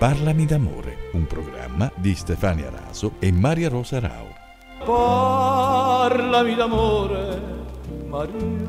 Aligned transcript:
Parlami 0.00 0.46
d'amore, 0.46 1.10
un 1.12 1.26
programma 1.26 1.92
di 1.94 2.14
Stefania 2.14 2.70
Raso 2.70 3.16
e 3.18 3.30
Maria 3.30 3.68
Rosa 3.68 4.00
Rao. 4.00 4.28
Parlami 4.82 6.54
d'amore, 6.54 7.42
Maria. 8.08 8.68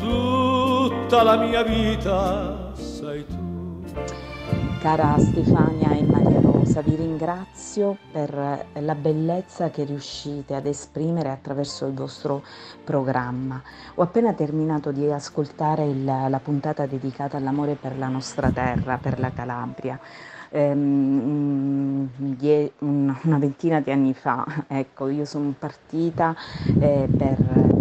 Tutta 0.00 1.22
la 1.22 1.36
mia 1.36 1.62
vita 1.62 2.72
sei 2.74 3.24
tu. 3.24 3.84
Cara 4.80 5.14
Stefania 5.20 5.92
e 5.92 6.02
Maria 6.02 6.39
Rosa, 6.70 6.82
vi 6.82 6.94
ringrazio 6.94 7.96
per 8.12 8.66
la 8.74 8.94
bellezza 8.94 9.70
che 9.70 9.82
riuscite 9.82 10.54
ad 10.54 10.66
esprimere 10.66 11.28
attraverso 11.28 11.84
il 11.86 11.94
vostro 11.94 12.44
programma. 12.84 13.60
Ho 13.96 14.02
appena 14.02 14.32
terminato 14.34 14.92
di 14.92 15.10
ascoltare 15.10 15.84
il, 15.86 16.04
la 16.04 16.40
puntata 16.40 16.86
dedicata 16.86 17.36
all'amore 17.36 17.74
per 17.74 17.98
la 17.98 18.06
nostra 18.06 18.50
terra, 18.50 18.98
per 18.98 19.18
la 19.18 19.32
Calabria. 19.32 19.98
Um, 20.52 22.08
die, 22.16 22.72
una 22.78 23.38
ventina 23.38 23.80
di 23.80 23.90
anni 23.90 24.14
fa, 24.14 24.64
ecco, 24.68 25.08
io 25.08 25.24
sono 25.24 25.52
partita 25.58 26.36
eh, 26.78 27.08
per, 27.16 27.79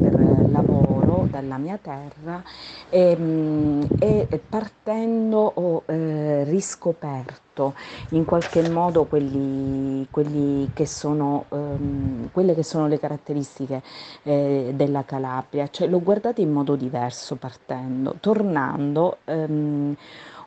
dalla 1.29 1.57
mia 1.57 1.77
terra 1.77 2.43
e, 2.89 3.87
e 3.99 4.41
partendo 4.49 5.37
ho 5.37 5.83
eh, 5.87 6.43
riscoperto 6.45 7.73
in 8.09 8.25
qualche 8.25 8.61
modo 8.61 9.05
quelli, 9.05 10.07
quelli 10.09 10.69
che 10.73 10.85
sono, 10.85 11.45
um, 11.49 12.29
quelle 12.31 12.55
che 12.55 12.63
sono 12.63 12.87
le 12.87 12.99
caratteristiche 12.99 13.81
eh, 14.23 14.71
della 14.73 15.03
Calabria, 15.03 15.67
cioè 15.69 15.87
l'ho 15.87 16.01
guardata 16.01 16.41
in 16.41 16.51
modo 16.51 16.75
diverso 16.75 17.35
partendo, 17.35 18.15
tornando. 18.19 19.17
Um, 19.25 19.95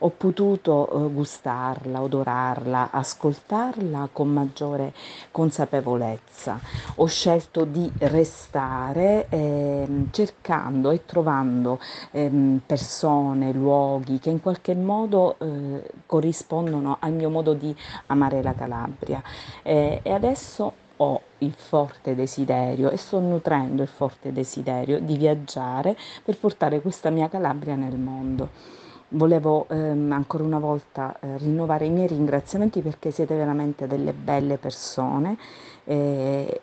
ho 0.05 0.11
potuto 0.11 0.89
eh, 1.07 1.13
gustarla, 1.13 2.03
odorarla, 2.03 2.91
ascoltarla 2.91 4.09
con 4.13 4.29
maggiore 4.29 4.93
consapevolezza. 5.31 6.59
Ho 6.97 7.07
scelto 7.07 7.65
di 7.65 7.91
restare 7.99 9.27
eh, 9.29 10.07
cercando 10.11 10.91
e 10.91 11.05
trovando 11.07 11.79
eh, 12.11 12.31
persone, 12.67 13.53
luoghi 13.53 14.19
che 14.19 14.31
in 14.31 14.41
qualche 14.41 14.75
modo 14.75 15.37
eh, 15.39 15.91
corrispondono 16.07 16.97
al 16.99 17.13
mio 17.13 17.31
modo 17.31 17.55
di 17.55 17.75
amare 18.07 18.43
la 18.43 18.55
Calabria. 18.55 19.23
E 19.63 20.01
adesso 20.05 20.73
ho 20.97 21.21
il 21.39 21.55
forte 21.57 22.15
desiderio 22.15 22.91
e 22.91 22.97
sto 22.97 23.19
nutrendo 23.21 23.83
il 23.83 23.89
forte 23.89 24.33
desiderio 24.33 25.01
di 25.01 25.17
viaggiare 25.17 25.97
per 26.25 26.39
portare 26.39 26.81
questa 26.81 27.11
mia 27.11 27.29
Calabria 27.29 27.75
nel 27.77 27.97
mondo 27.97 28.81
volevo 29.13 29.67
ehm, 29.69 30.13
ancora 30.13 30.45
una 30.45 30.59
volta 30.59 31.17
eh, 31.21 31.39
rinnovare 31.39 31.87
i 31.87 31.91
miei 31.91 32.07
ringraziamenti 32.07 32.81
perché 32.81 33.11
siete 33.11 33.35
veramente 33.35 33.87
delle 33.87 34.13
belle 34.13 34.59
persone 34.59 35.37
eh, 35.85 36.61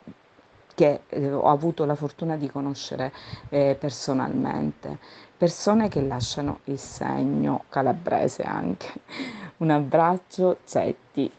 che 0.75 1.01
eh, 1.07 1.31
ho 1.31 1.49
avuto 1.49 1.85
la 1.85 1.95
fortuna 1.95 2.37
di 2.37 2.49
conoscere 2.49 3.11
eh, 3.49 3.75
personalmente, 3.77 4.97
persone 5.37 5.89
che 5.89 6.01
lasciano 6.01 6.59
il 6.65 6.79
segno 6.79 7.65
calabrese 7.69 8.43
anche. 8.43 8.87
Un 9.57 9.71
abbraccio, 9.71 10.59
Zetti. 10.63 11.29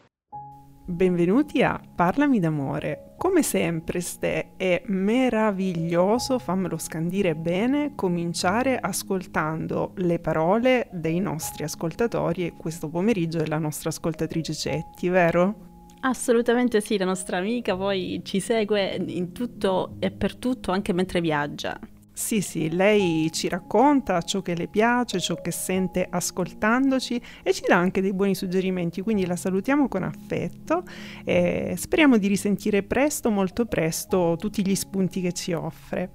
Benvenuti 0.85 1.63
a 1.63 1.79
Parlami 1.95 2.39
d'amore. 2.39 3.10
Come 3.21 3.43
sempre, 3.43 4.01
Ste, 4.01 4.53
è 4.57 4.81
meraviglioso, 4.87 6.39
fammelo 6.39 6.79
scandire 6.79 7.35
bene, 7.35 7.93
cominciare 7.93 8.79
ascoltando 8.79 9.91
le 9.97 10.17
parole 10.17 10.89
dei 10.91 11.19
nostri 11.19 11.63
ascoltatori 11.63 12.47
e 12.47 12.53
questo 12.57 12.89
pomeriggio 12.89 13.37
è 13.37 13.45
la 13.45 13.59
nostra 13.59 13.89
ascoltatrice 13.89 14.55
Cetti, 14.55 15.07
vero? 15.09 15.85
Assolutamente 15.99 16.81
sì, 16.81 16.97
la 16.97 17.05
nostra 17.05 17.37
amica 17.37 17.77
poi 17.77 18.21
ci 18.23 18.39
segue 18.39 18.95
in 19.05 19.31
tutto 19.33 19.97
e 19.99 20.09
per 20.09 20.35
tutto 20.37 20.71
anche 20.71 20.91
mentre 20.91 21.21
viaggia. 21.21 21.79
Sì, 22.21 22.41
sì, 22.41 22.69
lei 22.69 23.29
ci 23.33 23.49
racconta 23.49 24.21
ciò 24.21 24.43
che 24.43 24.53
le 24.53 24.67
piace, 24.67 25.19
ciò 25.19 25.41
che 25.41 25.51
sente 25.51 26.07
ascoltandoci 26.07 27.19
e 27.41 27.51
ci 27.51 27.63
dà 27.67 27.75
anche 27.75 27.99
dei 27.99 28.13
buoni 28.13 28.35
suggerimenti, 28.35 29.01
quindi 29.01 29.25
la 29.25 29.35
salutiamo 29.35 29.89
con 29.89 30.03
affetto 30.03 30.83
e 31.25 31.73
speriamo 31.75 32.17
di 32.17 32.27
risentire 32.27 32.83
presto, 32.83 33.31
molto 33.31 33.65
presto, 33.65 34.35
tutti 34.37 34.65
gli 34.65 34.75
spunti 34.75 35.19
che 35.19 35.33
ci 35.33 35.51
offre. 35.51 36.11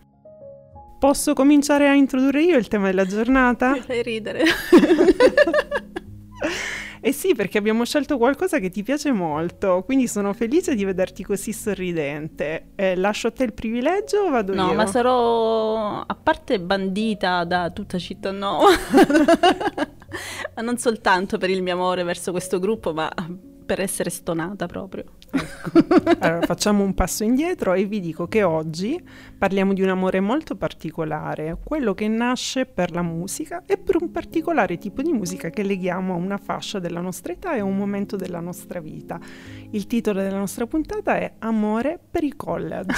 Posso 0.99 1.35
cominciare 1.35 1.89
a 1.89 1.95
introdurre 1.95 2.45
io 2.45 2.57
il 2.57 2.69
tema 2.69 2.87
della 2.87 3.05
giornata? 3.05 3.73
Mi 3.73 3.81
fai 3.83 4.03
ridere. 4.03 4.45
Eh 7.01 7.13
sì, 7.13 7.35
perché 7.35 7.59
abbiamo 7.59 7.85
scelto 7.85 8.19
qualcosa 8.19 8.59
che 8.59 8.71
ti 8.71 8.83
piace 8.83 9.13
molto, 9.13 9.83
quindi 9.85 10.09
sono 10.09 10.33
felice 10.33 10.75
di 10.75 10.85
vederti 10.85 11.23
così 11.23 11.53
sorridente. 11.53 12.69
Eh, 12.75 12.97
lascio 12.97 13.29
a 13.29 13.31
te 13.31 13.45
il 13.45 13.53
privilegio 13.53 14.23
o 14.23 14.31
vado 14.31 14.55
no, 14.55 14.63
io? 14.63 14.69
No, 14.69 14.75
ma 14.75 14.87
sarò 14.87 16.01
a 16.01 16.15
parte 16.15 16.61
bandita 16.61 17.45
da 17.45 17.71
tutta 17.71 17.99
città 17.99 18.31
nuova. 18.31 18.69
ma 20.55 20.63
non 20.63 20.79
soltanto 20.79 21.39
per 21.39 21.51
il 21.51 21.63
mio 21.63 21.75
amore 21.75 22.03
verso 22.03 22.31
questo 22.31 22.59
gruppo, 22.59 22.93
ma 22.93 23.11
per 23.67 23.81
essere 23.81 24.11
stonata 24.11 24.67
proprio. 24.67 25.05
Ecco. 25.37 25.85
Allora, 26.19 26.47
facciamo 26.47 26.83
un 26.83 26.95
passo 26.95 27.25
indietro 27.25 27.75
e 27.75 27.85
vi 27.85 28.01
dico 28.01 28.27
che 28.27 28.43
oggi 28.43 29.01
parliamo 29.37 29.73
di 29.73 29.83
un 29.83 29.91
amore 29.91 30.21
molto 30.21 30.57
particolare, 30.57 31.59
quello 31.63 31.95
che 31.95 32.09
nasce 32.09 32.67
per 32.67 32.93
la 32.93 33.03
musica 33.03 33.63
e 33.67 33.77
per 33.77 33.97
un 34.01 34.11
particolare 34.11 34.79
tipo 34.79 35.03
di 35.03 35.13
musica 35.13 35.51
che 35.51 35.63
leghiamo 35.63 36.15
a 36.15 36.17
una 36.17 36.39
fascia 36.39 36.79
della 36.79 37.01
nostra 37.01 37.33
età 37.33 37.55
e 37.55 37.61
a 37.61 37.65
un 37.65 37.77
momento 37.77 38.17
della 38.17 38.41
nostra 38.41 38.81
vita. 38.81 39.21
Il 39.71 39.87
titolo 39.87 40.21
della 40.21 40.39
nostra 40.39 40.67
puntata 40.67 41.17
è 41.17 41.35
Amore 41.39 41.99
per 42.11 42.25
i 42.25 42.35
college. 42.35 42.95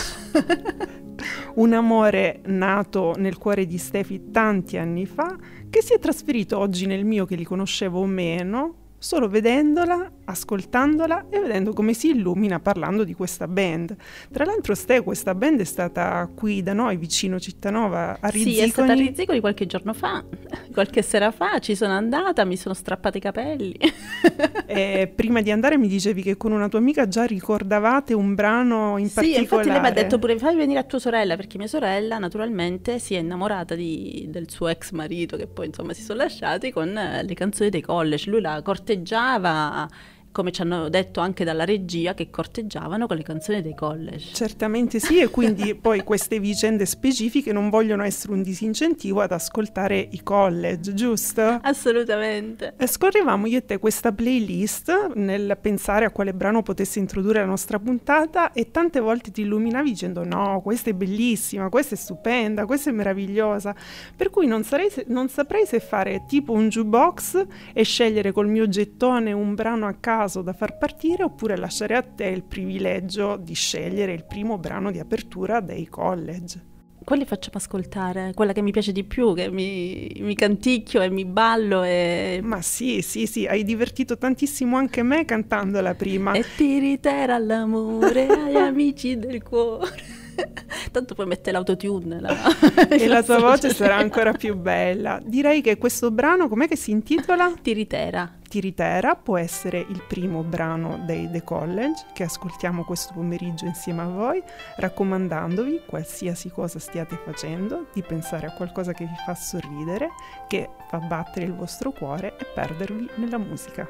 un 1.56 1.72
amore 1.72 2.40
nato 2.46 3.14
nel 3.16 3.38
cuore 3.38 3.66
di 3.66 3.78
Stefi 3.78 4.30
tanti 4.30 4.76
anni 4.76 5.06
fa, 5.06 5.36
che 5.68 5.82
si 5.82 5.92
è 5.92 5.98
trasferito 5.98 6.58
oggi 6.58 6.86
nel 6.86 7.04
mio 7.04 7.24
che 7.24 7.34
li 7.34 7.44
conoscevo 7.44 8.04
meno, 8.04 8.74
solo 8.98 9.28
vedendola, 9.28 10.10
ascoltandola 10.30 11.26
e 11.30 11.38
vedendo 11.38 11.72
come 11.72 11.92
si 11.92 12.08
illumina 12.08 12.58
parlando 12.58 13.04
di 13.04 13.14
questa 13.14 13.46
band. 13.46 13.94
Tra 14.32 14.44
l'altro, 14.44 14.74
Ste, 14.74 15.02
questa 15.02 15.34
band 15.34 15.60
è 15.60 15.64
stata 15.64 16.28
qui 16.34 16.62
da 16.62 16.72
noi, 16.72 16.96
vicino 16.96 17.38
Cittanova, 17.38 18.18
a 18.20 18.28
Rizziconi. 18.28 18.54
Sì, 18.54 18.60
è 18.62 18.68
stata 18.68 18.92
a 18.92 18.94
Rizziconi 18.94 19.40
qualche 19.40 19.66
giorno 19.66 19.92
fa, 19.92 20.24
qualche 20.72 21.02
sera 21.02 21.30
fa, 21.30 21.58
ci 21.58 21.74
sono 21.74 21.92
andata, 21.92 22.44
mi 22.44 22.56
sono 22.56 22.74
strappata 22.74 23.18
i 23.18 23.20
capelli. 23.20 23.76
e 24.66 25.12
prima 25.14 25.40
di 25.40 25.50
andare 25.50 25.78
mi 25.78 25.88
dicevi 25.88 26.22
che 26.22 26.36
con 26.36 26.52
una 26.52 26.68
tua 26.68 26.78
amica 26.78 27.06
già 27.06 27.24
ricordavate 27.24 28.14
un 28.14 28.34
brano 28.34 28.98
in 28.98 29.08
sì, 29.08 29.14
particolare. 29.14 29.46
Sì, 29.46 29.54
infatti 29.54 29.68
lei 29.68 29.80
mi 29.80 29.86
ha 29.86 29.92
detto 29.92 30.18
pure 30.18 30.38
fammi 30.38 30.56
venire 30.56 30.78
a 30.78 30.84
tua 30.84 30.98
sorella, 30.98 31.36
perché 31.36 31.58
mia 31.58 31.66
sorella 31.66 32.18
naturalmente 32.18 32.98
si 32.98 33.14
è 33.14 33.18
innamorata 33.18 33.74
di, 33.74 34.26
del 34.28 34.50
suo 34.50 34.68
ex 34.68 34.90
marito, 34.92 35.36
che 35.36 35.46
poi 35.46 35.66
insomma 35.66 35.92
si 35.92 36.02
sono 36.02 36.18
lasciati 36.18 36.72
con 36.72 36.92
le 36.92 37.34
canzoni 37.34 37.70
dei 37.70 37.80
college. 37.80 38.30
Lui 38.30 38.40
la 38.40 38.60
corte 38.62 38.88
corteggiava 38.88 39.88
come 40.32 40.52
ci 40.52 40.62
hanno 40.62 40.88
detto 40.88 41.20
anche 41.20 41.44
dalla 41.44 41.64
regia, 41.64 42.14
che 42.14 42.30
corteggiavano 42.30 43.06
con 43.06 43.16
le 43.16 43.22
canzoni 43.22 43.62
dei 43.62 43.74
college. 43.74 44.32
Certamente 44.34 45.00
sì, 45.00 45.20
e 45.20 45.28
quindi 45.28 45.74
poi 45.80 46.04
queste 46.04 46.38
vicende 46.38 46.86
specifiche 46.86 47.52
non 47.52 47.70
vogliono 47.70 48.04
essere 48.04 48.32
un 48.32 48.42
disincentivo 48.42 49.20
ad 49.20 49.32
ascoltare 49.32 49.98
i 49.98 50.22
college, 50.22 50.94
giusto? 50.94 51.58
Assolutamente. 51.62 52.74
Scorrevamo 52.84 53.46
io 53.46 53.58
e 53.58 53.64
te 53.64 53.78
questa 53.78 54.12
playlist 54.12 55.12
nel 55.14 55.58
pensare 55.60 56.04
a 56.04 56.10
quale 56.10 56.32
brano 56.34 56.62
potesse 56.62 56.98
introdurre 56.98 57.40
la 57.40 57.46
nostra 57.46 57.78
puntata 57.78 58.52
e 58.52 58.70
tante 58.70 59.00
volte 59.00 59.30
ti 59.30 59.42
illuminavi 59.42 59.90
dicendo 59.90 60.24
no, 60.24 60.60
questa 60.62 60.90
è 60.90 60.92
bellissima, 60.92 61.68
questa 61.68 61.94
è 61.94 61.98
stupenda, 61.98 62.66
questa 62.66 62.90
è 62.90 62.92
meravigliosa, 62.92 63.74
per 64.14 64.30
cui 64.30 64.46
non, 64.46 64.62
sarei, 64.62 64.88
non 65.06 65.28
saprei 65.28 65.66
se 65.66 65.80
fare 65.80 66.24
tipo 66.26 66.52
un 66.52 66.68
jukebox 66.68 67.46
e 67.72 67.82
scegliere 67.82 68.32
col 68.32 68.48
mio 68.48 68.68
gettone 68.68 69.32
un 69.32 69.54
brano 69.54 69.86
a 69.86 69.94
caso 69.94 70.17
caso 70.18 70.42
da 70.42 70.52
far 70.52 70.76
partire 70.76 71.22
oppure 71.22 71.56
lasciare 71.56 71.94
a 71.94 72.02
te 72.02 72.24
il 72.24 72.42
privilegio 72.42 73.36
di 73.36 73.54
scegliere 73.54 74.12
il 74.12 74.24
primo 74.24 74.58
brano 74.58 74.90
di 74.90 74.98
apertura 74.98 75.60
dei 75.60 75.86
college. 75.86 76.66
Quale 77.04 77.24
facciamo 77.24 77.56
ascoltare? 77.56 78.32
Quella 78.34 78.52
che 78.52 78.60
mi 78.60 78.72
piace 78.72 78.90
di 78.90 79.04
più, 79.04 79.32
che 79.32 79.48
mi, 79.48 80.10
mi 80.18 80.34
canticchio 80.34 81.00
e 81.00 81.08
mi 81.08 81.24
ballo 81.24 81.84
e... 81.84 82.40
Ma 82.42 82.60
sì, 82.60 83.00
sì, 83.00 83.26
sì, 83.26 83.46
hai 83.46 83.62
divertito 83.62 84.18
tantissimo 84.18 84.76
anche 84.76 85.04
me 85.04 85.24
cantandola 85.24 85.94
prima. 85.94 86.32
E 86.32 86.44
ti 86.56 86.80
ritera 86.80 87.38
l'amore 87.38 88.26
agli 88.26 88.56
amici 88.56 89.16
del 89.16 89.42
cuore. 89.42 90.26
Tanto 90.90 91.14
poi 91.14 91.26
mette 91.26 91.50
l'autotune. 91.50 92.20
La... 92.20 92.34
e 92.88 93.06
la 93.06 93.22
tua 93.22 93.38
voce 93.40 93.72
sarà 93.72 93.96
ancora 93.96 94.32
più 94.32 94.56
bella. 94.56 95.20
Direi 95.24 95.60
che 95.60 95.78
questo 95.78 96.10
brano, 96.10 96.48
com'è 96.48 96.68
che 96.68 96.76
si 96.76 96.90
intitola? 96.90 97.52
Tiritera. 97.60 98.32
Tiritera 98.48 99.14
può 99.14 99.36
essere 99.36 99.78
il 99.78 100.02
primo 100.08 100.42
brano 100.42 101.02
dei 101.04 101.28
The 101.30 101.44
College 101.44 102.06
che 102.14 102.22
ascoltiamo 102.22 102.82
questo 102.82 103.12
pomeriggio 103.12 103.66
insieme 103.66 104.00
a 104.00 104.06
voi, 104.06 104.42
raccomandandovi, 104.76 105.82
qualsiasi 105.86 106.48
cosa 106.48 106.78
stiate 106.78 107.20
facendo, 107.22 107.88
di 107.92 108.02
pensare 108.02 108.46
a 108.46 108.52
qualcosa 108.52 108.94
che 108.94 109.04
vi 109.04 109.16
fa 109.26 109.34
sorridere, 109.34 110.08
che 110.48 110.70
fa 110.88 110.96
battere 110.96 111.44
il 111.44 111.54
vostro 111.54 111.92
cuore 111.92 112.36
e 112.38 112.46
perdervi 112.46 113.10
nella 113.16 113.36
musica. 113.36 113.86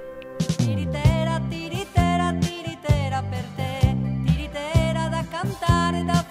Tiritera, 0.56 1.40
tiritera, 1.48 1.67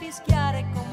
fischiare 0.07 0.65
con 0.73 0.86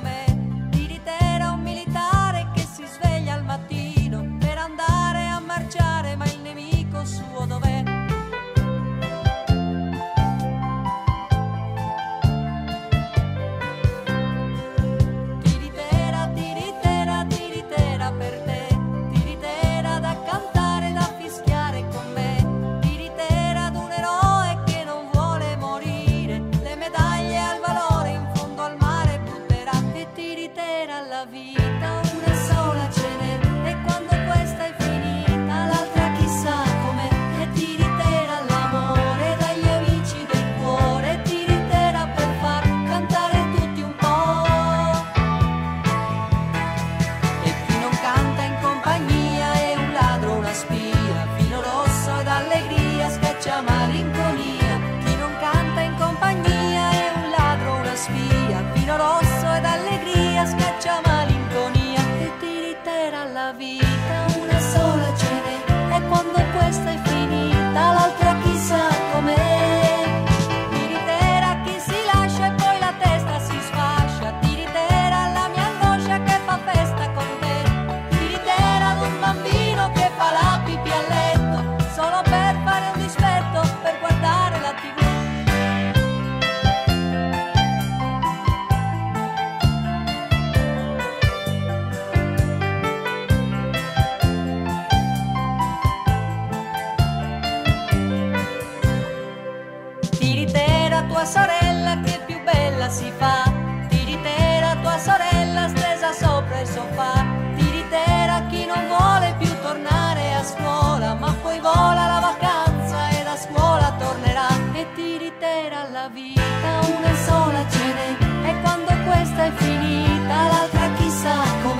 sorella 101.24 102.00
che 102.04 102.20
più 102.26 102.42
bella 102.42 102.88
si 102.88 103.10
fa. 103.16 103.50
Tiritera 103.88 104.76
tua 104.80 104.98
sorella 104.98 105.68
stesa 105.68 106.12
sopra 106.12 106.60
il 106.60 106.66
sofà. 106.66 107.24
Tiritera 107.56 108.46
chi 108.48 108.66
non 108.66 108.86
vuole 108.88 109.34
più 109.38 109.50
tornare 109.62 110.34
a 110.34 110.42
scuola 110.42 111.14
Ma 111.14 111.32
poi 111.42 111.58
vola 111.60 112.06
la 112.06 112.20
vacanza 112.20 113.08
e 113.10 113.22
da 113.22 113.36
scuola 113.36 113.94
tornerà. 113.98 114.48
E 114.72 114.86
tiritera 114.94 115.88
la 115.90 116.08
vita 116.08 116.70
una 116.98 117.14
sola 117.26 117.64
ce 117.68 117.86
n'è. 117.96 118.48
E 118.48 118.60
quando 118.60 118.92
questa 119.06 119.44
è 119.44 119.52
finita 119.52 120.34
l'altra 120.48 120.90
chissà 120.96 121.36
com'è 121.62 121.73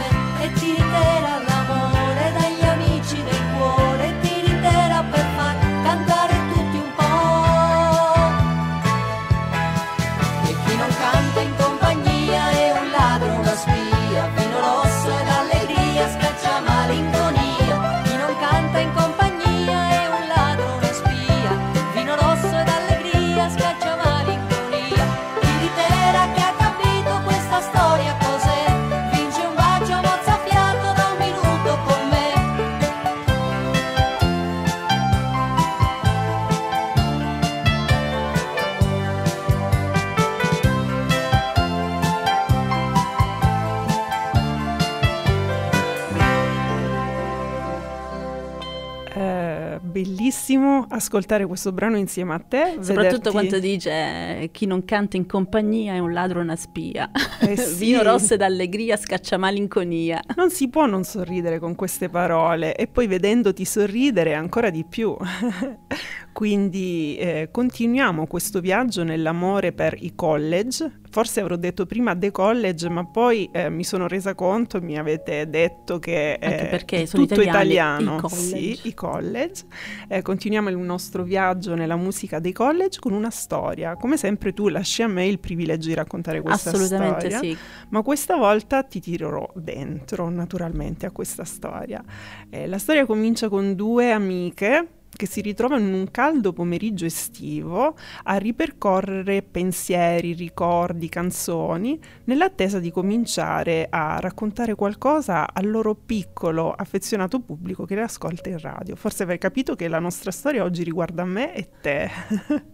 bellissimo 49.95 50.87
ascoltare 50.89 51.47
questo 51.47 51.71
brano 51.71 51.97
insieme 51.97 52.35
a 52.35 52.41
te. 52.41 52.79
Soprattutto 52.81 52.95
vederti- 52.95 53.31
quando 53.31 53.59
dice 53.61 53.91
eh, 53.91 54.49
chi 54.51 54.67
non 54.67 54.85
canta 54.85 55.17
in 55.17 55.27
compagnia 55.27 55.95
è 55.95 56.01
un 56.01 56.13
ladro 56.13 56.41
una 56.41 56.57
spia. 56.57 57.09
Eh 57.41 57.55
sì. 57.57 57.85
Vino 57.85 58.03
rosso 58.03 58.35
ed 58.35 58.43
allegria 58.43 58.97
scaccia 58.97 59.39
malinconia. 59.39 60.21
Non 60.35 60.51
si 60.51 60.69
può 60.69 60.87
non 60.87 61.05
sorridere 61.05 61.61
con 61.61 61.77
queste 61.77 62.09
parole 62.09 62.75
e 62.75 62.89
poi 62.89 63.07
vedendoti 63.07 63.65
sorridere 63.65 64.35
ancora 64.35 64.71
di 64.71 64.85
più. 64.85 65.17
Quindi 66.33 67.17
eh, 67.17 67.49
continuiamo 67.53 68.27
questo 68.27 68.59
viaggio 68.59 69.05
nell'amore 69.05 69.73
per 69.73 69.97
i 70.01 70.17
college. 70.17 71.03
Forse 71.15 71.39
avrò 71.39 71.55
detto 71.55 71.87
prima 71.87 72.17
The 72.17 72.33
College, 72.33 72.89
ma 72.89 73.05
poi 73.05 73.49
eh, 73.53 73.71
mi 73.71 73.85
sono 73.85 74.09
resa 74.09 74.35
conto, 74.35 74.81
mi 74.83 74.99
avete 74.99 75.49
detto 75.49 76.01
che 76.01 76.33
eh, 76.33 76.71
è 76.71 77.07
tutto 77.07 77.41
italiano. 77.41 78.17
i 78.17 78.21
college. 78.21 78.37
Sì, 78.37 78.81
i 78.83 78.95
college. 78.95 79.63
Eh, 80.09 80.23
continuiamo 80.23 80.71
il 80.71 80.77
nostro 80.77 81.23
viaggio 81.23 81.77
nella 81.77 81.95
musica 81.95 82.41
dei 82.41 82.51
college 82.51 82.99
con 82.99 83.13
una 83.13 83.31
storia. 83.31 83.95
Come 83.95 84.17
sempre 84.17 84.53
tu 84.53 84.67
lasci 84.67 85.03
a 85.05 85.07
me 85.07 85.25
il 85.29 85.39
privilegio 85.39 85.87
di 85.87 85.95
raccontare 85.95 86.41
questa 86.41 86.71
Assolutamente 86.71 87.31
storia. 87.31 87.39
sì. 87.39 87.57
Ma 87.91 88.03
questa 88.03 88.35
volta 88.35 88.83
ti 88.83 88.99
tirerò 88.99 89.49
dentro 89.55 90.29
naturalmente 90.31 91.07
a 91.07 91.13
questa 91.13 91.45
storia. 91.45 92.03
Eh, 92.51 92.67
la 92.67 92.79
storia 92.79 93.07
comincia 93.07 93.49
con 93.49 93.77
due 93.77 94.11
amiche 94.11 94.89
che 95.15 95.27
si 95.27 95.41
ritrovano 95.41 95.87
in 95.87 95.95
un 95.95 96.11
caldo 96.11 96.53
pomeriggio 96.53 97.05
estivo 97.05 97.97
a 98.25 98.37
ripercorrere 98.37 99.43
pensieri, 99.43 100.33
ricordi, 100.33 101.09
canzoni, 101.09 101.99
nell'attesa 102.25 102.79
di 102.79 102.91
cominciare 102.91 103.87
a 103.89 104.19
raccontare 104.21 104.75
qualcosa 104.75 105.53
al 105.53 105.71
loro 105.71 105.95
piccolo, 105.95 106.73
affezionato 106.73 107.41
pubblico 107.41 107.85
che 107.85 107.95
le 107.95 108.03
ascolta 108.03 108.49
in 108.49 108.59
radio. 108.59 108.97
Forse 108.97 109.23
avrei 109.23 109.39
capito 109.39 109.75
che 109.75 109.89
la 109.89 109.99
nostra 109.99 110.31
storia 110.31 110.65
oggi 110.65 110.83
riguarda 110.83 111.25
me 111.25 111.55
e 111.55 111.69
te. 111.81 112.73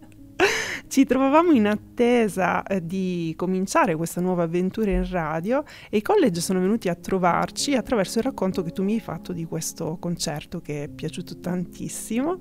Ci 0.91 1.05
trovavamo 1.05 1.53
in 1.53 1.67
attesa 1.67 2.63
eh, 2.63 2.85
di 2.85 3.33
cominciare 3.37 3.95
questa 3.95 4.19
nuova 4.19 4.43
avventura 4.43 4.91
in 4.91 5.09
radio 5.09 5.63
e 5.89 5.95
i 5.95 6.01
college 6.01 6.41
sono 6.41 6.59
venuti 6.59 6.89
a 6.89 6.95
trovarci 6.95 7.75
attraverso 7.75 8.19
il 8.19 8.25
racconto 8.25 8.61
che 8.61 8.71
tu 8.71 8.83
mi 8.83 8.95
hai 8.95 8.99
fatto 8.99 9.31
di 9.31 9.45
questo 9.45 9.95
concerto 10.01 10.59
che 10.59 10.83
è 10.83 10.87
piaciuto 10.89 11.39
tantissimo, 11.39 12.35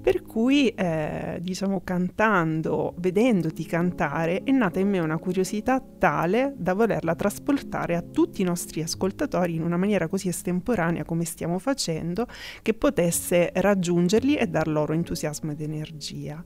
per 0.00 0.22
cui 0.22 0.68
eh, 0.68 1.40
diciamo 1.42 1.82
cantando, 1.84 2.94
vedendoti 2.96 3.66
cantare 3.66 4.44
è 4.44 4.50
nata 4.50 4.80
in 4.80 4.88
me 4.88 4.98
una 4.98 5.18
curiosità 5.18 5.78
tale 5.98 6.54
da 6.56 6.72
volerla 6.72 7.14
trasportare 7.14 7.96
a 7.96 8.00
tutti 8.00 8.40
i 8.40 8.46
nostri 8.46 8.80
ascoltatori 8.80 9.56
in 9.56 9.62
una 9.62 9.76
maniera 9.76 10.08
così 10.08 10.28
estemporanea 10.28 11.04
come 11.04 11.26
stiamo 11.26 11.58
facendo 11.58 12.26
che 12.62 12.72
potesse 12.72 13.50
raggiungerli 13.52 14.36
e 14.36 14.46
dar 14.46 14.68
loro 14.68 14.94
entusiasmo 14.94 15.50
ed 15.50 15.60
energia. 15.60 16.42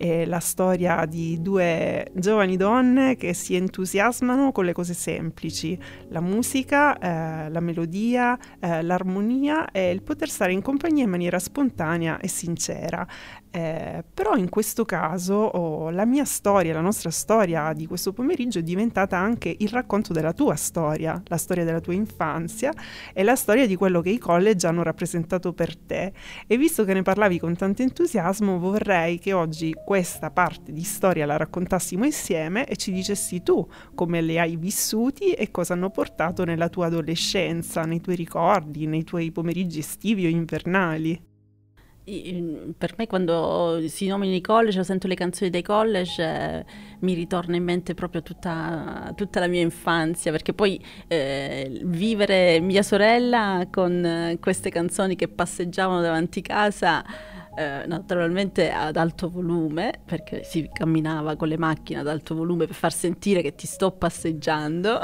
E 0.00 0.26
la 0.26 0.38
storia 0.38 1.04
di 1.06 1.42
due 1.42 2.08
giovani 2.14 2.56
donne 2.56 3.16
che 3.16 3.34
si 3.34 3.56
entusiasmano 3.56 4.52
con 4.52 4.64
le 4.64 4.72
cose 4.72 4.94
semplici, 4.94 5.76
la 6.10 6.20
musica, 6.20 6.96
eh, 6.96 7.50
la 7.50 7.60
melodia, 7.60 8.38
eh, 8.60 8.82
l'armonia 8.82 9.68
e 9.72 9.90
il 9.90 10.02
poter 10.02 10.28
stare 10.28 10.52
in 10.52 10.62
compagnia 10.62 11.02
in 11.02 11.10
maniera 11.10 11.40
spontanea 11.40 12.20
e 12.20 12.28
sincera. 12.28 13.04
Eh, 13.50 14.04
però 14.12 14.36
in 14.36 14.50
questo 14.50 14.84
caso 14.84 15.34
oh, 15.34 15.88
la 15.90 16.04
mia 16.04 16.26
storia, 16.26 16.74
la 16.74 16.82
nostra 16.82 17.10
storia 17.10 17.72
di 17.72 17.86
questo 17.86 18.12
pomeriggio 18.12 18.58
è 18.58 18.62
diventata 18.62 19.16
anche 19.16 19.54
il 19.58 19.68
racconto 19.70 20.12
della 20.12 20.34
tua 20.34 20.54
storia, 20.54 21.20
la 21.26 21.36
storia 21.38 21.64
della 21.64 21.80
tua 21.80 21.94
infanzia 21.94 22.70
e 23.14 23.22
la 23.22 23.36
storia 23.36 23.66
di 23.66 23.74
quello 23.74 24.02
che 24.02 24.10
i 24.10 24.18
college 24.18 24.66
hanno 24.66 24.82
rappresentato 24.82 25.54
per 25.54 25.76
te. 25.76 26.12
E 26.46 26.58
visto 26.58 26.84
che 26.84 26.92
ne 26.92 27.02
parlavi 27.02 27.38
con 27.38 27.56
tanto 27.56 27.80
entusiasmo, 27.80 28.58
vorrei 28.58 29.18
che 29.18 29.32
oggi 29.32 29.74
questa 29.82 30.30
parte 30.30 30.72
di 30.72 30.82
storia 30.82 31.24
la 31.24 31.38
raccontassimo 31.38 32.04
insieme 32.04 32.66
e 32.66 32.76
ci 32.76 32.92
dicessi 32.92 33.42
tu 33.42 33.66
come 33.94 34.20
le 34.20 34.40
hai 34.40 34.56
vissuti 34.56 35.32
e 35.32 35.50
cosa 35.50 35.72
hanno 35.72 35.88
portato 35.88 36.44
nella 36.44 36.68
tua 36.68 36.86
adolescenza, 36.86 37.82
nei 37.82 38.00
tuoi 38.02 38.16
ricordi, 38.16 38.86
nei 38.86 39.04
tuoi 39.04 39.32
pomeriggi 39.32 39.78
estivi 39.78 40.26
o 40.26 40.28
invernali 40.28 41.36
per 42.76 42.94
me 42.96 43.06
quando 43.06 43.82
si 43.86 44.06
nominano 44.06 44.36
i 44.36 44.40
college 44.40 44.80
o 44.80 44.82
sento 44.82 45.06
le 45.06 45.14
canzoni 45.14 45.50
dei 45.50 45.62
college 45.62 46.22
eh, 46.22 46.64
mi 47.00 47.12
ritorna 47.14 47.56
in 47.56 47.64
mente 47.64 47.94
proprio 47.94 48.22
tutta, 48.22 49.12
tutta 49.14 49.40
la 49.40 49.46
mia 49.46 49.60
infanzia 49.60 50.30
perché 50.30 50.54
poi 50.54 50.82
eh, 51.06 51.80
vivere 51.84 52.60
mia 52.60 52.82
sorella 52.82 53.66
con 53.70 54.36
queste 54.40 54.70
canzoni 54.70 55.16
che 55.16 55.28
passeggiavano 55.28 56.00
davanti 56.00 56.40
casa 56.40 57.04
eh, 57.58 57.86
naturalmente 57.86 58.70
ad 58.70 58.96
alto 58.96 59.28
volume 59.28 60.00
perché 60.04 60.44
si 60.44 60.70
camminava 60.72 61.36
con 61.36 61.48
le 61.48 61.58
macchine 61.58 61.98
ad 61.98 62.06
alto 62.06 62.34
volume 62.34 62.66
per 62.66 62.74
far 62.74 62.92
sentire 62.92 63.42
che 63.42 63.54
ti 63.54 63.66
sto 63.66 63.90
passeggiando 63.90 64.98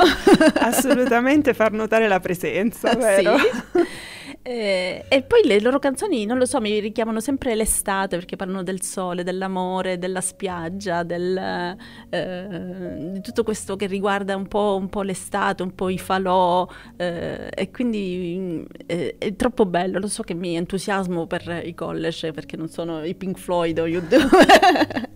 assolutamente 0.61 1.53
far 1.53 1.73
notare 1.73 2.07
la 2.07 2.21
presenza 2.21 2.95
vero? 2.97 3.37
sì 3.39 3.45
eh, 4.47 5.07
e 5.09 5.23
poi 5.23 5.41
le 5.47 5.59
loro 5.59 5.79
canzoni, 5.79 6.27
non 6.27 6.37
lo 6.37 6.45
so, 6.45 6.61
mi 6.61 6.79
richiamano 6.79 7.19
sempre 7.19 7.55
l'estate 7.55 8.17
perché 8.17 8.37
parlano 8.37 8.63
del 8.63 8.83
sole, 8.83 9.23
dell'amore, 9.23 9.97
della 9.97 10.21
spiaggia, 10.21 11.03
del, 11.03 11.75
eh, 12.11 12.97
di 13.11 13.23
tutto 13.23 13.43
questo 13.43 13.75
che 13.77 13.87
riguarda 13.87 14.37
un 14.37 14.47
po', 14.47 14.77
un 14.79 14.91
po 14.91 15.01
l'estate, 15.01 15.63
un 15.63 15.75
po' 15.75 15.89
i 15.89 15.97
falò 15.97 16.69
eh, 16.99 17.49
e 17.55 17.71
quindi 17.71 18.37
mm, 18.39 18.63
è, 18.85 19.15
è, 19.17 19.35
troppo 19.35 19.65
bello, 19.65 19.99
lo 19.99 20.09
so 20.09 20.23
che 20.23 20.35
mi 20.35 20.57
entusiasmo 20.57 21.27
per 21.27 21.63
i 21.65 21.73
college 21.73 22.33
perché 22.33 22.59
non 22.59 22.69
sono 22.69 23.03
i 23.03 23.15
Pink 23.15 23.39
Floyd 23.39 23.79
o 23.79 23.87
YouTube. 23.87 24.29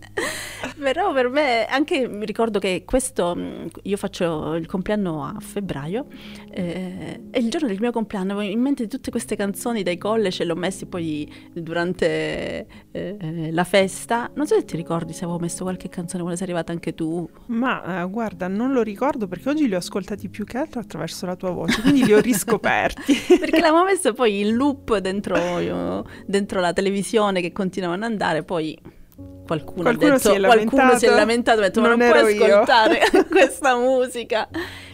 Però 0.79 1.13
per 1.13 1.29
me, 1.29 1.67
anche 1.67 2.09
mi 2.09 2.25
ricordo 2.25 2.59
che 2.61 2.85
questo, 2.87 3.35
mm, 3.37 3.67
io 3.83 3.97
faccio 3.97 4.55
il 4.55 4.67
compleanno 4.67 5.25
a 5.25 5.37
febbraio, 5.39 6.07
eh, 6.51 7.21
e 7.31 7.39
il 7.41 7.51
giorno 7.51 7.67
del 7.67 7.79
mio 7.81 7.91
compleanno 7.91 8.33
avevo 8.33 8.51
in 8.51 8.61
mente 8.61 8.87
tutte 8.87 9.11
queste 9.11 9.18
canzoni 9.37 9.83
dai 9.83 9.99
college 9.99 10.45
le 10.45 10.53
ho 10.53 10.57
messe 10.57 10.87
poi 10.87 11.31
durante 11.53 12.67
eh, 12.91 13.49
la 13.51 13.65
festa. 13.65 14.31
Non 14.35 14.47
so 14.47 14.55
se 14.55 14.65
ti 14.65 14.77
ricordi 14.77 15.13
se 15.13 15.25
avevo 15.25 15.39
messo 15.39 15.65
qualche 15.65 15.89
canzone 15.89 16.23
quando 16.23 16.39
sei 16.39 16.49
arrivata 16.49 16.73
anche 16.73 16.95
tu. 16.95 17.29
Ma 17.47 18.03
eh, 18.03 18.09
guarda, 18.09 18.49
non 18.49 18.73
lo 18.73 18.83
ricordo 18.83 19.27
perché 19.27 19.49
oggi 19.49 19.67
li 19.69 19.75
ho 19.75 19.79
ascoltati 19.79 20.29
più 20.29 20.45
che 20.45 20.59
altro 20.59 20.81
attraverso 20.81 21.27
la 21.27 21.37
tua 21.37 21.51
voce, 21.51 21.81
quindi 21.81 22.05
li 22.05 22.13
ho 22.13 22.21
riscoperti. 22.21 23.15
perché 23.39 23.61
l'avevo 23.61 23.85
messo 23.85 24.13
poi 24.13 24.41
in 24.41 24.55
loop 24.55 24.97
dentro, 24.99 25.59
io, 25.59 26.05
dentro 26.27 26.61
la 26.61 26.73
televisione 26.73 27.41
che 27.41 27.53
continuavano 27.53 28.05
ad 28.05 28.11
andare, 28.11 28.43
poi 28.43 28.79
qualcuno, 29.49 29.83
qualcuno, 29.83 30.11
detto, 30.13 30.31
si, 30.31 30.37
è 30.37 30.41
qualcuno 30.41 30.99
si 30.99 31.07
è 31.07 31.11
lamentato, 31.11 31.61
ha 31.61 31.63
detto 31.63 31.81
ma 31.81 31.89
non, 31.89 31.99
non 31.99 32.11
puoi 32.11 32.37
ascoltare 32.37 33.01
questa 33.29 33.77
musica 33.77 34.49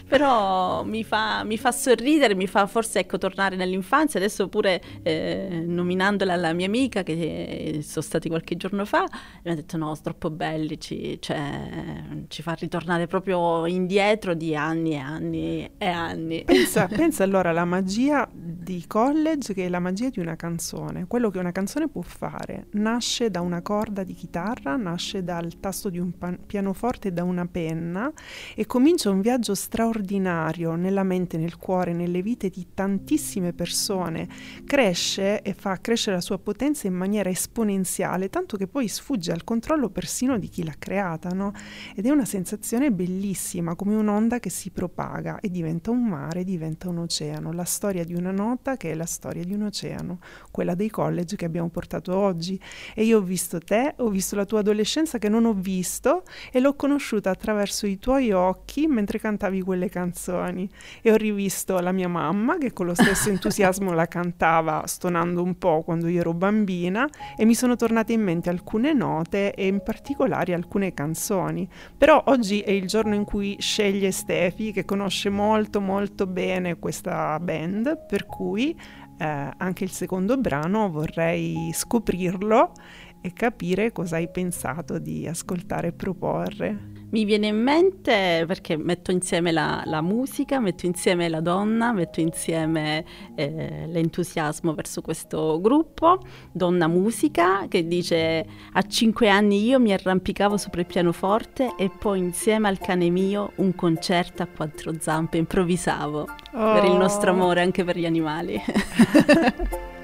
però 0.07 0.83
mi 0.83 1.03
fa, 1.03 1.43
mi 1.43 1.57
fa, 1.57 1.71
sorridere, 1.71 2.35
mi 2.35 2.47
fa 2.47 2.67
forse 2.67 2.99
ecco, 2.99 3.17
tornare 3.17 3.55
nell'infanzia, 3.55 4.19
adesso 4.19 4.47
pure 4.47 4.81
eh, 5.01 5.63
nominandola 5.65 6.33
alla 6.33 6.53
mia 6.53 6.67
amica 6.67 7.01
che 7.01 7.79
sono 7.81 8.05
stati 8.05 8.29
qualche 8.29 8.55
giorno 8.55 8.85
fa, 8.85 9.05
mi 9.43 9.51
ha 9.51 9.55
detto 9.55 9.77
no, 9.77 9.87
sono 9.87 9.99
troppo 10.03 10.29
belli, 10.29 10.79
ci, 10.79 11.17
cioè, 11.19 12.03
ci, 12.27 12.41
fa 12.43 12.53
ritornare 12.53 13.07
proprio 13.07 13.65
indietro 13.65 14.35
di 14.35 14.55
anni 14.55 14.91
e 14.91 14.97
anni 14.97 15.71
e 15.77 15.87
anni. 15.87 16.43
Pensa, 16.45 16.85
pensa 16.87 17.23
allora 17.23 17.49
alla 17.49 17.65
magia 17.65 18.29
di 18.31 18.85
college 18.87 19.53
che 19.53 19.65
è 19.65 19.69
la 19.69 19.79
magia 19.79 20.09
di 20.09 20.19
una 20.19 20.35
canzone, 20.35 21.07
quello 21.07 21.31
che 21.31 21.39
una 21.39 21.51
canzone 21.51 21.87
può 21.87 22.01
fare, 22.01 22.67
nasce 22.71 23.31
da 23.31 23.41
una 23.41 23.61
corda 23.61 24.03
di 24.03 24.13
chitarra, 24.13 24.75
nasce 24.75 25.23
dal 25.23 25.59
tasto 25.59 25.89
di 25.89 25.97
un 25.97 26.11
pianoforte 26.45 27.07
e 27.07 27.11
da 27.11 27.23
una 27.23 27.47
penna 27.47 28.11
e 28.53 28.65
comincia 28.67 29.09
un 29.09 29.21
viaggio 29.21 29.55
straordinario 29.55 29.93
straordinario 29.95 30.75
nella 30.75 31.03
mente, 31.03 31.37
nel 31.37 31.57
cuore, 31.57 31.93
nelle 31.93 32.21
vite 32.21 32.49
di 32.49 32.67
tantissime 32.73 33.53
persone, 33.53 34.27
cresce 34.65 35.41
e 35.41 35.53
fa 35.53 35.79
crescere 35.79 36.17
la 36.17 36.21
sua 36.21 36.37
potenza 36.37 36.87
in 36.87 36.93
maniera 36.93 37.29
esponenziale, 37.29 38.29
tanto 38.29 38.57
che 38.57 38.67
poi 38.67 38.89
sfugge 38.89 39.31
al 39.31 39.45
controllo 39.45 39.89
persino 39.89 40.37
di 40.37 40.49
chi 40.49 40.63
l'ha 40.63 40.75
creata, 40.77 41.29
no? 41.29 41.53
Ed 41.95 42.05
è 42.05 42.09
una 42.09 42.25
sensazione 42.25 42.91
bellissima, 42.91 43.75
come 43.75 43.95
un'onda 43.95 44.39
che 44.39 44.49
si 44.49 44.69
propaga 44.69 45.39
e 45.39 45.49
diventa 45.49 45.91
un 45.91 46.03
mare, 46.03 46.43
diventa 46.43 46.89
un 46.89 46.97
oceano. 46.97 47.53
La 47.53 47.63
storia 47.63 48.03
di 48.03 48.13
una 48.13 48.31
nota 48.31 48.75
che 48.75 48.91
è 48.91 48.95
la 48.95 49.05
storia 49.05 49.45
di 49.45 49.53
un 49.53 49.63
oceano, 49.63 50.19
quella 50.51 50.75
dei 50.75 50.89
college 50.89 51.37
che 51.37 51.45
abbiamo 51.45 51.69
portato 51.69 52.15
oggi. 52.15 52.59
E 52.93 53.05
io 53.05 53.19
ho 53.19 53.21
visto 53.21 53.59
te, 53.59 53.93
ho 53.97 54.09
visto 54.09 54.35
la 54.35 54.45
tua 54.45 54.59
adolescenza 54.59 55.19
che 55.19 55.29
non 55.29 55.45
ho 55.45 55.53
visto 55.53 56.23
e 56.51 56.59
l'ho 56.59 56.75
conosciuta 56.75 57.29
attraverso 57.29 57.87
i 57.87 57.97
tuoi 57.97 58.31
occhi 58.31 58.87
mentre 58.87 59.19
cantavi 59.19 59.61
quelle 59.61 59.84
le 59.85 59.89
canzoni 59.89 60.69
e 61.01 61.11
ho 61.11 61.15
rivisto 61.15 61.79
la 61.79 61.91
mia 61.91 62.07
mamma 62.07 62.57
che 62.57 62.73
con 62.73 62.87
lo 62.87 62.93
stesso 62.93 63.29
entusiasmo 63.31 63.93
la 63.93 64.07
cantava 64.07 64.85
stonando 64.85 65.41
un 65.41 65.57
po' 65.57 65.83
quando 65.83 66.07
io 66.07 66.19
ero 66.19 66.33
bambina 66.33 67.07
e 67.37 67.45
mi 67.45 67.55
sono 67.55 67.75
tornate 67.75 68.13
in 68.13 68.21
mente 68.21 68.49
alcune 68.49 68.93
note 68.93 69.53
e 69.53 69.67
in 69.67 69.81
particolare 69.81 70.53
alcune 70.53 70.93
canzoni. 70.93 71.67
Però 71.97 72.21
oggi 72.27 72.59
è 72.59 72.71
il 72.71 72.87
giorno 72.87 73.13
in 73.13 73.23
cui 73.23 73.55
sceglie 73.59 74.11
Stefi 74.11 74.71
che 74.71 74.85
conosce 74.85 75.29
molto 75.29 75.79
molto 75.79 76.27
bene 76.27 76.77
questa 76.77 77.39
band 77.39 78.05
per 78.07 78.25
cui 78.25 78.77
eh, 79.17 79.51
anche 79.57 79.83
il 79.83 79.91
secondo 79.91 80.37
brano 80.37 80.89
vorrei 80.89 81.71
scoprirlo 81.73 82.73
e 83.21 83.33
capire 83.33 83.91
cosa 83.91 84.17
hai 84.17 84.29
pensato 84.29 84.99
di 84.99 85.27
ascoltare 85.27 85.87
e 85.87 85.93
proporre. 85.93 86.94
Mi 87.11 87.23
viene 87.23 87.47
in 87.47 87.61
mente 87.61 88.43
perché 88.47 88.75
metto 88.75 89.11
insieme 89.11 89.51
la, 89.51 89.83
la 89.85 90.01
musica, 90.01 90.59
metto 90.59 90.85
insieme 90.85 91.29
la 91.29 91.39
donna, 91.39 91.93
metto 91.93 92.19
insieme 92.19 93.05
eh, 93.35 93.85
l'entusiasmo 93.87 94.73
verso 94.73 95.01
questo 95.01 95.61
gruppo, 95.61 96.19
Donna 96.51 96.87
Musica, 96.87 97.67
che 97.69 97.87
dice 97.87 98.45
a 98.73 98.81
cinque 98.81 99.29
anni 99.29 99.63
io 99.63 99.79
mi 99.79 99.93
arrampicavo 99.93 100.57
sopra 100.57 100.81
il 100.81 100.87
pianoforte 100.87 101.75
e 101.77 101.89
poi 101.89 102.19
insieme 102.19 102.67
al 102.67 102.79
cane 102.79 103.09
mio 103.09 103.51
un 103.55 103.75
concerto 103.75 104.43
a 104.43 104.47
quattro 104.47 104.93
zampe 104.99 105.37
improvvisavo 105.37 106.19
oh. 106.19 106.73
per 106.73 106.83
il 106.83 106.93
nostro 106.93 107.31
oh. 107.31 107.35
amore 107.35 107.61
anche 107.61 107.83
per 107.83 107.97
gli 107.97 108.05
animali. 108.05 108.61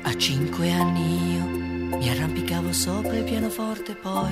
a 0.03 0.15
cinque 0.15 0.72
anni 0.72 1.36
io 1.36 1.98
mi 1.98 2.10
arrampicavo 2.10 2.72
sopra 2.72 3.15
il 3.17 3.24
pianoforte 3.24 3.96
poi 3.96 4.31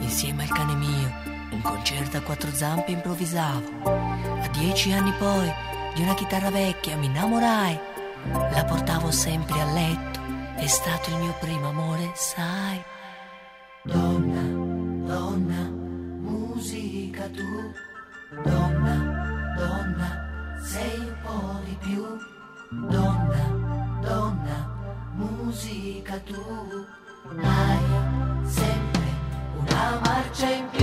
insieme 0.00 0.42
al 0.42 0.48
cane 0.48 0.74
mio 0.74 1.29
un 1.60 1.62
concerto 1.62 2.16
a 2.16 2.20
quattro 2.22 2.50
zampe 2.50 2.90
improvvisavo. 2.90 3.82
A 3.84 4.48
dieci 4.48 4.92
anni 4.92 5.12
poi 5.18 5.52
di 5.94 6.02
una 6.02 6.14
chitarra 6.14 6.50
vecchia 6.50 6.96
mi 6.96 7.06
innamorai. 7.06 7.78
La 8.52 8.64
portavo 8.64 9.10
sempre 9.10 9.60
a 9.60 9.70
letto, 9.72 10.20
è 10.56 10.66
stato 10.66 11.10
il 11.10 11.16
mio 11.16 11.34
primo 11.38 11.68
amore, 11.68 12.12
sai. 12.14 12.82
Donna, 13.82 14.42
donna, 15.12 15.70
musica 16.20 17.28
tu. 17.28 17.72
Donna, 18.42 19.54
donna, 19.56 20.58
sei 20.62 20.98
un 20.98 21.16
po' 21.22 21.60
di 21.64 21.76
più. 21.80 22.04
Donna, 22.88 23.98
donna, 24.00 25.10
musica 25.14 26.18
tu. 26.20 26.86
Hai 27.42 28.46
sempre 28.46 29.08
una 29.56 30.00
marcia 30.02 30.50
in 30.50 30.68
più. 30.70 30.79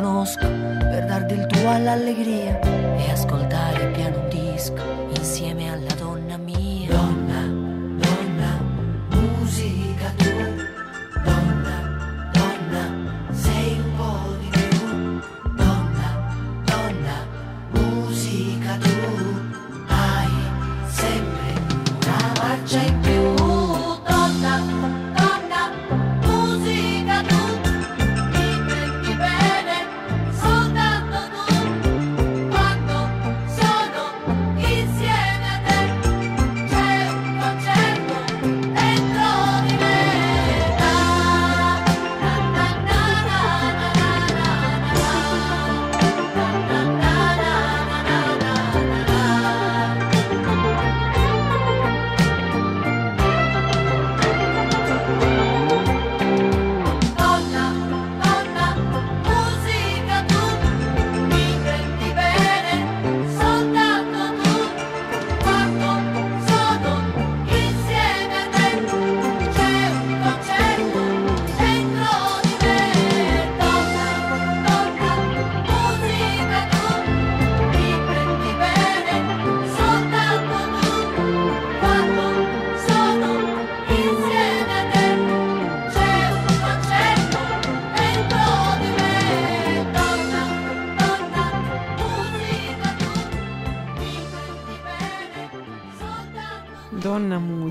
Conosco 0.00 0.46
per 0.46 1.06
dar 1.06 1.26
del 1.26 1.46
tuo 1.46 1.70
all'allegria 1.70 2.60
e 2.60 3.10
ascoltare 3.10 3.88
piano 3.88 4.20
un 4.20 4.28
disco 4.28 4.80
insieme 5.16 5.72
alla 5.72 5.92
donna 5.94 6.36
mia. 6.36 7.07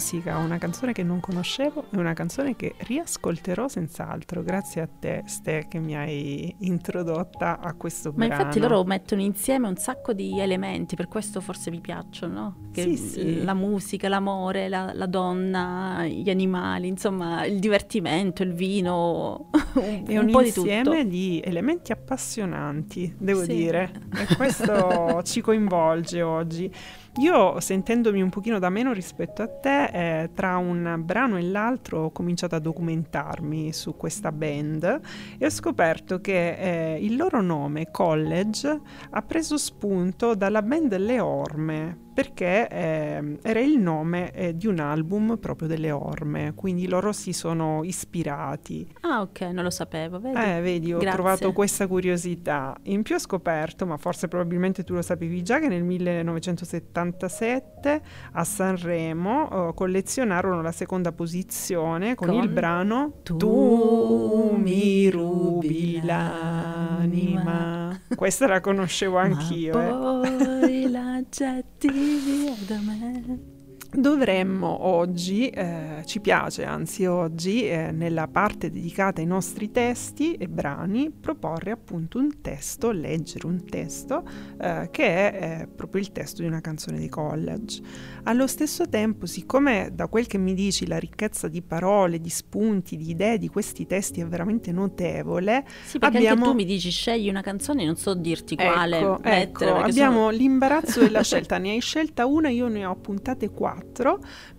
Musica, 0.10 0.38
una 0.38 0.58
canzone 0.58 0.94
che 0.94 1.04
non 1.04 1.20
conoscevo 1.20 1.88
e 1.92 1.98
una 1.98 2.14
canzone 2.14 2.56
che 2.56 2.76
riascolterò 2.78 3.68
senz'altro. 3.68 4.42
Grazie 4.42 4.80
a 4.82 4.88
te, 4.88 5.24
Ste, 5.26 5.66
che 5.68 5.80
mi 5.80 5.98
hai 5.98 6.56
introdotta 6.60 7.60
a 7.60 7.74
questo 7.74 8.14
Ma 8.16 8.26
brano. 8.28 8.42
infatti 8.44 8.60
loro 8.62 8.86
mettono 8.86 9.22
insieme 9.22 9.68
un 9.68 9.76
sacco 9.76 10.14
di 10.14 10.40
elementi, 10.40 10.96
per 10.96 11.10
questo 11.10 11.42
forse 11.42 11.72
mi 11.72 11.82
piacciono, 11.82 12.34
no? 12.40 12.56
Sì, 12.72 12.96
sì. 12.96 13.44
La 13.44 13.54
musica, 13.54 14.08
l'amore, 14.08 14.70
la, 14.70 14.94
la 14.94 15.08
donna, 15.08 16.06
gli 16.08 16.30
animali, 16.30 16.88
insomma, 16.88 17.44
il 17.46 17.60
divertimento, 17.60 18.44
il 18.44 18.54
vino, 18.54 19.50
un, 19.76 20.04
È 20.08 20.18
un 20.18 20.26
un, 20.28 20.32
po' 20.32 20.42
di 20.42 20.54
tutto. 20.54 20.70
insieme 20.72 21.06
di 21.06 21.42
elementi 21.44 21.92
appassionanti, 21.92 23.14
devo 23.18 23.42
Sì. 23.44 23.54
dire, 23.56 23.92
e 24.16 24.36
questo 24.38 25.22
ci 25.28 25.42
coinvolge 25.42 26.22
oggi. 26.22 26.72
Io, 27.20 27.60
sentendomi 27.60 28.22
un 28.22 28.30
pochino 28.30 28.60
da 28.60 28.70
meno 28.70 28.94
rispetto 28.94 29.42
a 29.42 29.48
te, 29.48 29.86
eh, 29.86 30.30
tra 30.36 30.58
un 30.58 31.02
brano 31.04 31.38
e 31.38 31.42
l'altro 31.42 32.04
ho 32.04 32.12
cominciato 32.12 32.54
a 32.54 32.60
documentarmi 32.60 33.74
su 33.74 33.98
questa 33.98 34.32
band 34.32 35.02
e 35.40 35.46
ho 35.46 35.50
scoperto 35.50 36.22
che 36.22 36.94
eh, 36.94 37.04
il 37.04 37.16
loro 37.16 37.42
nome, 37.42 37.90
College, 37.90 38.82
ha 39.10 39.22
preso 39.24 39.58
spunto 39.58 40.36
dalla 40.36 40.62
band 40.62 40.96
Le 40.96 41.20
Orme, 41.20 42.07
perché 42.18 42.68
eh, 42.68 43.38
era 43.44 43.60
il 43.60 43.78
nome 43.78 44.32
eh, 44.32 44.58
di 44.58 44.66
un 44.66 44.80
album 44.80 45.38
proprio 45.38 45.68
delle 45.68 45.92
Orme, 45.92 46.54
quindi 46.56 46.88
loro 46.88 47.14
si 47.14 47.32
sono 47.32 47.84
ispirati. 47.84 48.92
Ah, 49.02 49.22
ok, 49.22 49.42
non 49.42 49.64
lo 49.64 49.70
sapevo, 49.70 50.20
vedi? 50.20 50.36
Eh, 50.36 50.60
vedi, 50.62 50.94
ho 50.94 50.98
Grazie. 50.98 51.16
trovato 51.16 51.54
questa 51.54 51.86
curiosità. 51.86 52.76
In 52.86 53.04
più 53.04 53.14
ho 53.14 53.20
scoperto, 53.20 53.86
ma 53.86 53.98
forse 53.98 54.28
probabilmente 54.28 54.84
tu 54.84 54.96
lo 54.96 55.04
sapevi 55.04 55.44
già, 55.44 55.60
che 55.60 55.68
nel 55.68 55.84
1977 55.84 58.02
a 58.32 58.44
Sanremo 58.44 59.70
eh, 59.70 59.74
collezionarono 59.76 60.64
la 60.64 60.72
seconda 60.72 61.12
posizione 61.12 62.16
con, 62.16 62.30
Con 62.30 62.42
il 62.42 62.50
brano 62.50 63.20
Tu 63.22 64.56
mi 64.58 65.08
rubi 65.12 66.02
l'anima. 66.04 67.87
Questa 68.16 68.48
la 68.48 68.62
conoscevo 68.62 69.18
anch'io. 69.18 69.80
eh. 69.80 69.92
Ma 69.92 70.20
poi 70.62 70.90
la 70.90 71.22
getti 71.30 71.90
via 71.90 72.54
da 72.66 72.80
me. 72.80 73.56
Dovremmo 73.90 74.86
oggi, 74.86 75.48
eh, 75.50 76.04
ci 76.06 76.20
piace 76.20 76.66
anzi 76.66 77.06
oggi, 77.06 77.68
eh, 77.68 77.92
nella 77.92 78.28
parte 78.28 78.70
dedicata 78.70 79.22
ai 79.22 79.26
nostri 79.28 79.72
testi 79.72 80.34
e 80.34 80.48
brani, 80.50 81.10
proporre 81.10 81.72
appunto 81.72 82.20
un 82.20 82.42
testo, 82.42 82.92
leggere 82.92 83.48
un 83.48 83.64
testo 83.66 84.24
eh, 84.60 84.90
che 84.92 85.32
è 85.32 85.62
eh, 85.62 85.68
proprio 85.68 86.02
il 86.02 86.12
testo 86.12 86.42
di 86.42 86.48
una 86.48 86.60
canzone 86.62 87.00
di 87.00 87.08
college. 87.10 87.82
Allo 88.24 88.46
stesso 88.46 88.88
tempo, 88.90 89.26
siccome 89.26 89.90
da 89.94 90.08
quel 90.08 90.28
che 90.28 90.38
mi 90.38 90.54
dici 90.54 90.86
la 90.86 91.00
ricchezza 91.00 91.48
di 91.48 91.62
parole, 91.62 92.20
di 92.20 92.30
spunti, 92.30 92.98
di 92.98 93.10
idee 93.12 93.38
di 93.38 93.48
questi 93.48 93.88
testi 93.88 94.20
è 94.20 94.28
veramente 94.28 94.72
notevole, 94.74 95.66
Sì, 95.86 95.98
perché 95.98 96.18
Abbiamo- 96.18 96.46
tu 96.48 96.54
mi 96.54 96.66
dici 96.66 96.92
scegli 96.92 97.30
una 97.30 97.42
canzone, 97.42 97.86
non 97.86 97.96
so 97.96 98.14
dirti 98.14 98.56
quale 98.58 98.98
Ecco, 99.00 99.12
mettere. 99.24 99.42
ecco, 99.42 99.66
abbiamo 99.76 100.16
sono- 100.26 100.30
l'imbarazzo 100.32 101.00
della 101.00 101.24
scelta, 101.24 101.58
ne 101.58 101.70
hai 101.72 101.80
scelta 101.80 102.26
una, 102.26 102.50
io 102.50 102.68
ne 102.68 102.86
ho 102.86 102.96
puntate 102.96 103.50
quattro, 103.50 103.76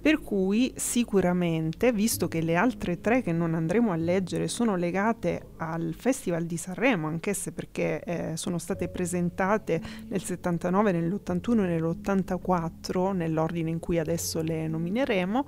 per 0.00 0.20
cui 0.20 0.72
sicuramente, 0.76 1.92
visto 1.92 2.28
che 2.28 2.40
le 2.40 2.56
altre 2.56 3.00
tre 3.00 3.22
che 3.22 3.32
non 3.32 3.54
andremo 3.54 3.92
a 3.92 3.96
leggere 3.96 4.48
sono 4.48 4.76
legate 4.76 5.50
al 5.58 5.94
Festival 5.96 6.44
di 6.44 6.56
Sanremo, 6.56 7.06
anch'esse 7.06 7.52
perché 7.52 8.02
eh, 8.02 8.36
sono 8.36 8.58
state 8.58 8.88
presentate 8.88 9.80
nel 10.08 10.22
79, 10.22 10.92
nell'81 10.92 11.52
e 11.52 11.66
nell'84, 11.66 13.14
nell'ordine 13.14 13.70
in 13.70 13.78
cui 13.78 13.98
adesso 13.98 14.42
le 14.42 14.68
nomineremo, 14.68 15.46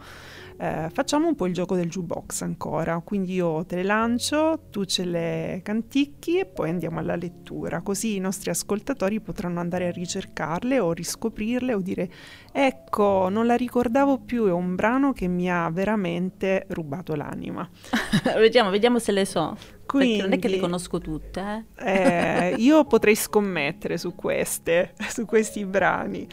eh, 0.61 0.91
facciamo 0.93 1.27
un 1.27 1.35
po' 1.35 1.47
il 1.47 1.55
gioco 1.55 1.75
del 1.75 1.89
jukebox 1.89 2.43
ancora, 2.43 3.01
quindi 3.03 3.33
io 3.33 3.65
te 3.65 3.77
le 3.77 3.83
lancio, 3.83 4.67
tu 4.71 4.85
ce 4.85 5.07
le 5.07 5.61
canticchi 5.65 6.39
e 6.39 6.45
poi 6.45 6.69
andiamo 6.69 6.99
alla 6.99 7.17
lettura, 7.17 7.81
così 7.81 8.17
i 8.17 8.19
nostri 8.19 8.51
ascoltatori 8.51 9.21
potranno 9.21 9.59
andare 9.59 9.87
a 9.87 9.91
ricercarle 9.91 10.79
o 10.79 10.93
riscoprirle 10.93 11.73
o 11.73 11.81
dire 11.81 12.11
ecco, 12.53 13.29
non 13.31 13.47
la 13.47 13.55
ricordavo 13.55 14.19
più, 14.19 14.49
è 14.49 14.53
un 14.53 14.75
brano 14.75 15.15
che 15.15 15.29
mi 15.29 15.51
ha 15.51 15.71
veramente 15.71 16.67
rubato 16.69 17.15
l'anima. 17.15 17.67
vediamo, 18.37 18.69
vediamo 18.69 18.99
se 18.99 19.13
le 19.13 19.25
so. 19.25 19.57
Quindi, 19.87 20.19
Perché 20.19 20.29
non 20.29 20.33
è 20.33 20.39
che 20.39 20.49
le 20.49 20.61
conosco 20.61 20.99
tutte, 20.99 21.65
eh. 21.79 22.53
eh, 22.53 22.55
io 22.59 22.85
potrei 22.85 23.17
scommettere 23.17 23.97
su 23.97 24.15
queste, 24.15 24.93
su 25.09 25.25
questi 25.25 25.65
brani. 25.65 26.29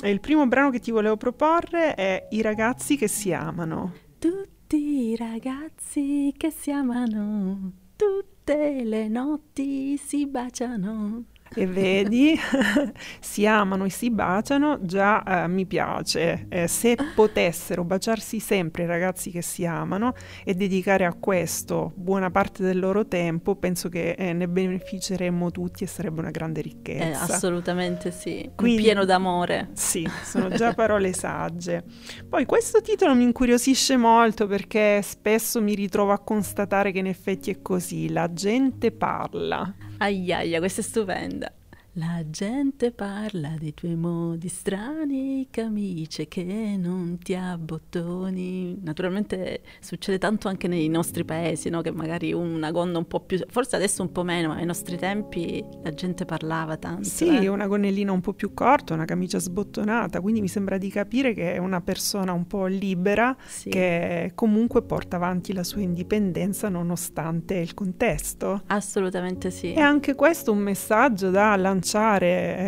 E 0.00 0.10
il 0.10 0.20
primo 0.20 0.46
brano 0.46 0.70
che 0.70 0.78
ti 0.78 0.92
volevo 0.92 1.16
proporre 1.16 1.94
è 1.94 2.28
I 2.30 2.40
ragazzi 2.40 2.96
che 2.96 3.08
si 3.08 3.32
amano. 3.32 3.94
Tutti 4.18 4.76
i 4.76 5.16
ragazzi 5.16 6.32
che 6.36 6.50
si 6.50 6.70
amano, 6.70 7.72
tutte 7.96 8.84
le 8.84 9.08
notti 9.08 9.96
si 9.96 10.26
baciano. 10.26 11.24
E 11.54 11.66
vedi, 11.66 12.38
si 13.20 13.46
amano 13.46 13.84
e 13.84 13.90
si 13.90 14.10
baciano, 14.10 14.78
già 14.82 15.22
eh, 15.44 15.48
mi 15.48 15.66
piace. 15.66 16.46
Eh, 16.48 16.68
se 16.68 16.96
potessero 17.14 17.84
baciarsi 17.84 18.38
sempre 18.40 18.84
i 18.84 18.86
ragazzi 18.86 19.30
che 19.30 19.42
si 19.42 19.64
amano 19.66 20.14
e 20.44 20.54
dedicare 20.54 21.04
a 21.04 21.14
questo 21.14 21.92
buona 21.96 22.30
parte 22.30 22.62
del 22.62 22.78
loro 22.78 23.06
tempo, 23.06 23.56
penso 23.56 23.88
che 23.88 24.10
eh, 24.12 24.32
ne 24.32 24.48
beneficeremmo 24.48 25.50
tutti 25.50 25.84
e 25.84 25.86
sarebbe 25.86 26.20
una 26.20 26.30
grande 26.30 26.60
Eh, 26.60 26.62
ricchezza. 26.62 27.34
assolutamente 27.34 28.10
sì, 28.10 28.50
Quindi- 28.54 28.82
pieno 28.82 29.04
d'amore. 29.04 29.70
Sì, 29.72 30.08
sono 30.24 30.48
già 30.50 30.74
parole 30.74 31.12
sagge. 31.12 31.84
Poi 32.28 32.44
questo 32.46 32.80
titolo 32.80 33.14
mi 33.14 33.24
incuriosisce 33.24 33.96
molto 33.96 34.46
perché 34.46 35.00
spesso 35.02 35.60
mi 35.60 35.74
ritrovo 35.74 36.12
a 36.12 36.18
constatare 36.18 36.92
che 36.92 36.98
in 36.98 37.06
effetti 37.06 37.50
è 37.50 37.62
così, 37.62 38.10
la 38.10 38.32
gente 38.32 38.92
parla. 38.92 39.74
Aiaia, 39.98 40.58
questa 40.58 40.80
è 40.80 40.84
stupenda. 40.84 41.52
La 41.98 42.22
gente 42.30 42.92
parla 42.92 43.56
dei 43.58 43.74
tuoi 43.74 43.96
modi 43.96 44.46
strani, 44.46 45.48
camicie 45.50 46.28
che 46.28 46.76
non 46.78 47.18
ti 47.20 47.34
abbottoni. 47.34 48.78
Naturalmente 48.80 49.62
succede 49.80 50.16
tanto 50.16 50.46
anche 50.46 50.68
nei 50.68 50.86
nostri 50.86 51.24
paesi, 51.24 51.70
no? 51.70 51.80
che 51.80 51.90
magari 51.90 52.32
una 52.32 52.70
gonna 52.70 52.98
un 52.98 53.06
po' 53.08 53.18
più, 53.18 53.40
forse 53.48 53.74
adesso 53.74 54.02
un 54.02 54.12
po' 54.12 54.22
meno, 54.22 54.46
ma 54.46 54.58
ai 54.58 54.64
nostri 54.64 54.96
tempi 54.96 55.64
la 55.82 55.92
gente 55.92 56.24
parlava 56.24 56.76
tanto. 56.76 57.02
Sì, 57.02 57.36
eh? 57.36 57.48
una 57.48 57.66
gonnellina 57.66 58.12
un 58.12 58.20
po' 58.20 58.32
più 58.32 58.54
corta, 58.54 58.94
una 58.94 59.04
camicia 59.04 59.40
sbottonata, 59.40 60.20
quindi 60.20 60.40
mi 60.40 60.48
sembra 60.48 60.78
di 60.78 60.90
capire 60.90 61.34
che 61.34 61.54
è 61.54 61.58
una 61.58 61.80
persona 61.80 62.30
un 62.32 62.46
po' 62.46 62.66
libera 62.66 63.36
Sì. 63.44 63.70
che 63.70 64.30
comunque 64.36 64.82
porta 64.82 65.16
avanti 65.16 65.52
la 65.52 65.64
sua 65.64 65.80
indipendenza 65.80 66.68
nonostante 66.68 67.56
il 67.56 67.74
contesto. 67.74 68.62
Assolutamente 68.66 69.50
sì. 69.50 69.72
E 69.72 69.80
anche 69.80 70.14
questo 70.14 70.52
un 70.52 70.58
messaggio 70.58 71.30
da 71.30 71.56
lanciare 71.56 71.86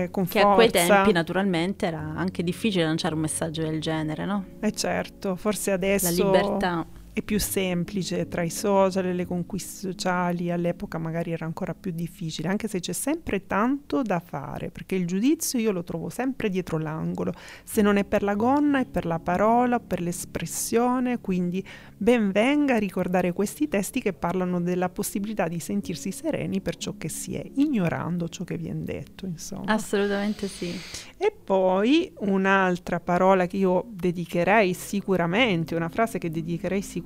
eh, 0.04 0.08
con 0.10 0.24
Che 0.26 0.40
forza. 0.40 0.50
a 0.50 0.54
quei 0.54 0.70
tempi 0.70 1.12
naturalmente 1.12 1.86
era 1.86 2.12
anche 2.16 2.42
difficile 2.42 2.84
lanciare 2.84 3.14
un 3.14 3.20
messaggio 3.20 3.62
del 3.62 3.80
genere, 3.80 4.24
no? 4.24 4.44
Eh 4.60 4.72
certo, 4.72 5.36
forse 5.36 5.72
adesso 5.72 6.06
La 6.06 6.24
libertà. 6.24 6.86
È 7.12 7.22
più 7.22 7.40
semplice 7.40 8.28
tra 8.28 8.42
i 8.42 8.50
social 8.50 9.06
e 9.06 9.12
le 9.12 9.26
conquiste 9.26 9.88
sociali, 9.88 10.50
all'epoca 10.50 10.98
magari 10.98 11.32
era 11.32 11.44
ancora 11.44 11.74
più 11.74 11.90
difficile, 11.90 12.48
anche 12.48 12.68
se 12.68 12.78
c'è 12.78 12.92
sempre 12.92 13.46
tanto 13.46 14.02
da 14.02 14.20
fare, 14.20 14.70
perché 14.70 14.94
il 14.94 15.06
giudizio 15.06 15.58
io 15.58 15.72
lo 15.72 15.82
trovo 15.82 16.08
sempre 16.08 16.48
dietro 16.48 16.78
l'angolo, 16.78 17.32
se 17.64 17.82
non 17.82 17.96
è 17.96 18.04
per 18.04 18.22
la 18.22 18.34
gonna 18.34 18.78
è 18.78 18.86
per 18.86 19.06
la 19.06 19.18
parola, 19.18 19.80
per 19.80 20.00
l'espressione, 20.00 21.20
quindi 21.20 21.66
ben 21.96 22.30
venga 22.30 22.78
ricordare 22.78 23.32
questi 23.32 23.66
testi 23.66 24.00
che 24.00 24.12
parlano 24.12 24.60
della 24.60 24.88
possibilità 24.88 25.48
di 25.48 25.58
sentirsi 25.58 26.12
sereni 26.12 26.60
per 26.60 26.76
ciò 26.76 26.94
che 26.96 27.08
si 27.08 27.34
è, 27.34 27.44
ignorando 27.56 28.28
ciò 28.28 28.44
che 28.44 28.56
viene 28.56 28.84
detto, 28.84 29.26
insomma. 29.26 29.72
Assolutamente 29.72 30.46
sì. 30.46 30.72
E 31.16 31.34
poi 31.44 32.10
un'altra 32.20 33.00
parola 33.00 33.46
che 33.46 33.56
io 33.56 33.84
dedicherei 33.90 34.72
sicuramente, 34.74 35.74
una 35.74 35.88
frase 35.88 36.18
che 36.18 36.30
dedicherei 36.30 36.80
sicuramente 36.80 36.98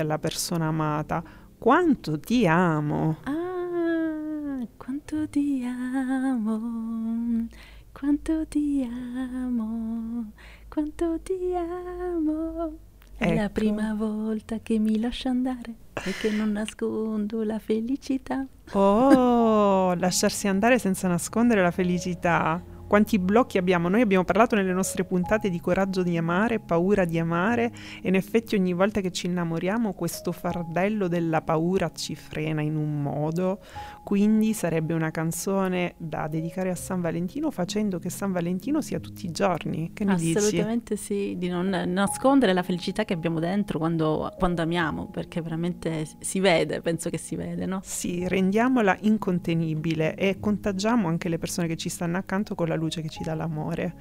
alla 0.00 0.18
persona 0.18 0.66
amata. 0.66 1.22
Quanto 1.58 2.18
ti 2.20 2.46
amo. 2.46 3.16
Ah, 3.24 4.66
quanto 4.76 5.28
ti 5.28 5.64
amo, 5.64 7.46
quanto 7.92 8.46
ti 8.48 8.82
amo, 8.90 10.32
quanto 10.68 11.18
ti 11.22 11.54
amo. 11.54 12.78
È 13.16 13.32
la 13.34 13.44
Ecco. 13.44 13.52
prima 13.52 13.94
volta 13.94 14.58
che 14.60 14.78
mi 14.78 14.98
lascio 14.98 15.28
andare 15.28 15.74
e 16.04 16.12
che 16.20 16.30
non 16.30 16.50
nascondo 16.52 17.44
la 17.44 17.58
felicità. 17.60 18.44
Oh, 18.72 19.94
lasciarsi 19.94 20.48
andare 20.48 20.78
senza 20.80 21.06
nascondere 21.06 21.62
la 21.62 21.70
felicità. 21.70 22.60
Quanti 22.86 23.18
blocchi 23.18 23.58
abbiamo? 23.58 23.88
Noi 23.88 24.02
abbiamo 24.02 24.24
parlato 24.24 24.54
nelle 24.54 24.72
nostre 24.72 25.04
puntate 25.04 25.50
di 25.50 25.60
coraggio 25.60 26.02
di 26.02 26.16
amare, 26.16 26.60
paura 26.60 27.04
di 27.04 27.18
amare 27.18 27.72
e 28.02 28.08
in 28.08 28.14
effetti 28.14 28.54
ogni 28.54 28.72
volta 28.72 29.00
che 29.00 29.10
ci 29.10 29.26
innamoriamo 29.26 29.94
questo 29.94 30.32
fardello 30.32 31.08
della 31.08 31.42
paura 31.42 31.90
ci 31.92 32.14
frena 32.14 32.60
in 32.60 32.76
un 32.76 33.02
modo. 33.02 33.60
Quindi 34.04 34.52
sarebbe 34.52 34.92
una 34.92 35.10
canzone 35.10 35.94
da 35.96 36.28
dedicare 36.28 36.68
a 36.68 36.74
San 36.74 37.00
Valentino 37.00 37.50
facendo 37.50 37.98
che 37.98 38.10
San 38.10 38.32
Valentino 38.32 38.82
sia 38.82 39.00
tutti 39.00 39.24
i 39.24 39.30
giorni. 39.30 39.92
Che 39.94 40.04
ne 40.04 40.14
dici? 40.16 40.36
Assolutamente 40.36 40.96
sì, 40.96 41.36
di 41.38 41.48
non 41.48 41.70
nascondere 41.86 42.52
la 42.52 42.62
felicità 42.62 43.06
che 43.06 43.14
abbiamo 43.14 43.40
dentro 43.40 43.78
quando, 43.78 44.30
quando 44.38 44.60
amiamo, 44.60 45.06
perché 45.06 45.40
veramente 45.40 46.06
si 46.20 46.38
vede, 46.38 46.82
penso 46.82 47.08
che 47.08 47.16
si 47.16 47.34
vede, 47.34 47.64
no? 47.64 47.80
Sì, 47.82 48.28
rendiamola 48.28 48.98
incontenibile 49.00 50.14
e 50.16 50.38
contagiamo 50.38 51.08
anche 51.08 51.30
le 51.30 51.38
persone 51.38 51.66
che 51.66 51.76
ci 51.76 51.88
stanno 51.88 52.18
accanto 52.18 52.54
con 52.54 52.68
la 52.68 52.74
luce 52.74 53.00
che 53.00 53.08
ci 53.08 53.22
dà 53.22 53.34
l'amore. 53.34 53.94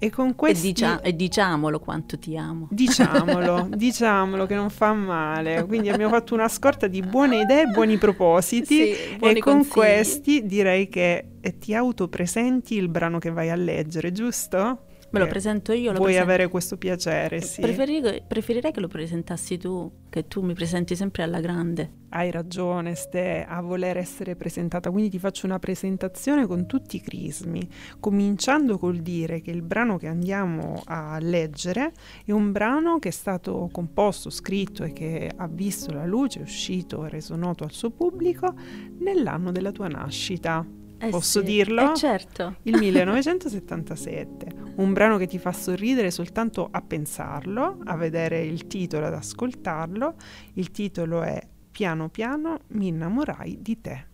E 0.00 0.10
con 0.10 0.28
E, 0.28 0.34
questi... 0.34 0.68
dicia- 0.68 1.00
e 1.00 1.14
diciamolo 1.16 1.80
quanto 1.80 2.18
ti 2.18 2.36
amo. 2.36 2.68
Diciamolo, 2.70 3.66
diciamolo 3.74 4.46
che 4.46 4.54
non 4.54 4.70
fa 4.70 4.92
male. 4.92 5.64
Quindi 5.66 5.88
abbiamo 5.88 6.12
fatto 6.14 6.34
una 6.34 6.48
scorta 6.48 6.86
di 6.86 7.00
buone 7.02 7.40
idee, 7.40 7.66
buoni 7.66 7.98
propositi 7.98 8.94
Sì, 8.94 9.16
buoni 9.16 9.38
e 9.38 9.40
con 9.40 9.52
consigli. 9.54 9.72
questi 9.72 10.46
direi 10.46 10.88
che 10.88 11.30
ti 11.58 11.74
autopresenti 11.74 12.74
il 12.76 12.88
brano 12.88 13.18
che 13.18 13.30
vai 13.30 13.50
a 13.50 13.56
leggere, 13.56 14.12
giusto? 14.12 14.84
Me 15.10 15.20
lo 15.20 15.24
Eh, 15.24 15.28
presento 15.28 15.72
io, 15.72 15.90
lo 15.92 15.96
Vuoi 15.98 16.10
presento- 16.12 16.30
avere 16.30 16.48
questo 16.48 16.76
piacere, 16.76 17.40
sì. 17.40 17.62
Preferi- 17.62 18.22
preferirei 18.26 18.72
che 18.72 18.80
lo 18.80 18.88
presentassi 18.88 19.56
tu, 19.56 19.90
che 20.10 20.28
tu 20.28 20.42
mi 20.42 20.52
presenti 20.52 20.94
sempre 20.96 21.22
alla 21.22 21.40
grande. 21.40 21.92
Hai 22.10 22.30
ragione, 22.30 22.94
Ste, 22.94 23.44
a 23.48 23.60
voler 23.62 23.96
essere 23.96 24.36
presentata, 24.36 24.90
quindi 24.90 25.08
ti 25.08 25.18
faccio 25.18 25.46
una 25.46 25.58
presentazione 25.58 26.46
con 26.46 26.66
tutti 26.66 26.96
i 26.96 27.00
crismi, 27.00 27.66
cominciando 28.00 28.76
col 28.78 28.98
dire 28.98 29.40
che 29.40 29.50
il 29.50 29.62
brano 29.62 29.96
che 29.96 30.08
andiamo 30.08 30.82
a 30.84 31.18
leggere 31.20 31.92
è 32.26 32.32
un 32.32 32.52
brano 32.52 32.98
che 32.98 33.08
è 33.08 33.12
stato 33.12 33.68
composto, 33.72 34.28
scritto 34.28 34.84
e 34.84 34.92
che 34.92 35.30
ha 35.34 35.48
visto 35.48 35.90
la 35.92 36.04
luce, 36.04 36.40
è 36.40 36.42
uscito 36.42 37.06
e 37.06 37.08
reso 37.08 37.34
noto 37.34 37.64
al 37.64 37.72
suo 37.72 37.90
pubblico 37.90 38.54
nell'anno 38.98 39.52
della 39.52 39.72
tua 39.72 39.88
nascita, 39.88 40.66
Eh 41.00 41.10
Posso 41.10 41.40
sì, 41.40 41.44
dirlo? 41.46 41.92
Eh 41.92 41.96
certo. 41.96 42.56
il 42.64 42.76
1977. 42.78 44.66
Un 44.76 44.92
brano 44.92 45.16
che 45.16 45.26
ti 45.26 45.38
fa 45.38 45.52
sorridere 45.52 46.10
soltanto 46.10 46.68
a 46.70 46.80
pensarlo, 46.82 47.78
a 47.84 47.96
vedere 47.96 48.42
il 48.44 48.66
titolo, 48.66 49.06
ad 49.06 49.14
ascoltarlo. 49.14 50.14
Il 50.54 50.70
titolo 50.70 51.22
è 51.22 51.40
Piano 51.70 52.08
piano 52.08 52.58
mi 52.68 52.88
innamorai 52.88 53.58
di 53.60 53.80
te. 53.80 54.06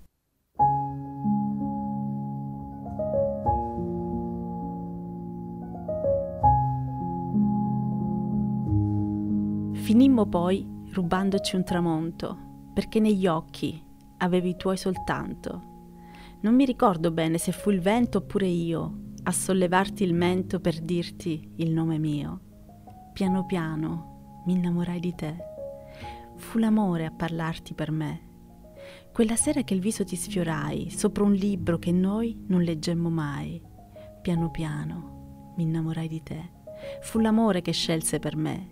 Finimmo 9.73 10.27
poi 10.27 10.67
rubandoci 10.93 11.57
un 11.57 11.65
tramonto, 11.65 12.39
perché 12.73 13.01
negli 13.01 13.27
occhi 13.27 13.83
avevi 14.19 14.51
i 14.51 14.57
tuoi 14.57 14.77
soltanto. 14.77 15.74
Non 16.45 16.55
mi 16.55 16.67
ricordo 16.67 17.11
bene 17.11 17.39
se 17.39 17.53
fu 17.53 17.71
il 17.71 17.81
vento 17.81 18.19
oppure 18.19 18.47
io 18.47 19.13
a 19.23 19.33
sollevarti 19.33 20.05
il 20.05 20.13
mento 20.13 20.61
per 20.61 20.79
dirti 20.79 21.53
il 21.57 21.71
nome 21.71 21.99
mio. 21.99 22.41
Piano 23.15 23.47
piano 23.47 24.43
mi 24.45 24.53
innamorai 24.53 25.01
di 25.01 25.15
te. 25.15 25.37
Fu 26.37 26.59
l'amore 26.59 27.07
a 27.07 27.11
parlarti 27.11 27.73
per 27.73 27.91
me. 27.91 28.33
Quella 29.11 29.37
sera 29.37 29.63
che 29.63 29.73
il 29.73 29.81
viso 29.81 30.05
ti 30.05 30.17
sfiorai 30.17 30.91
sopra 30.91 31.25
un 31.25 31.33
libro 31.33 31.79
che 31.79 31.93
noi 31.93 32.39
non 32.49 32.61
leggemmo 32.61 33.09
mai. 33.09 33.59
Piano 34.21 34.51
piano 34.51 35.53
mi 35.57 35.63
innamorai 35.63 36.09
di 36.09 36.23
te. 36.23 36.51
Fu 37.01 37.21
l'amore 37.21 37.63
che 37.63 37.73
scelse 37.73 38.19
per 38.19 38.37
me. 38.37 38.69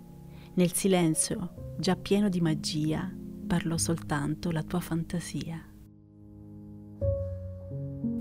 Nel 0.56 0.74
silenzio, 0.74 1.74
già 1.78 1.96
pieno 1.96 2.28
di 2.28 2.42
magia, 2.42 3.10
parlò 3.46 3.78
soltanto 3.78 4.50
la 4.50 4.62
tua 4.62 4.80
fantasia. 4.80 5.71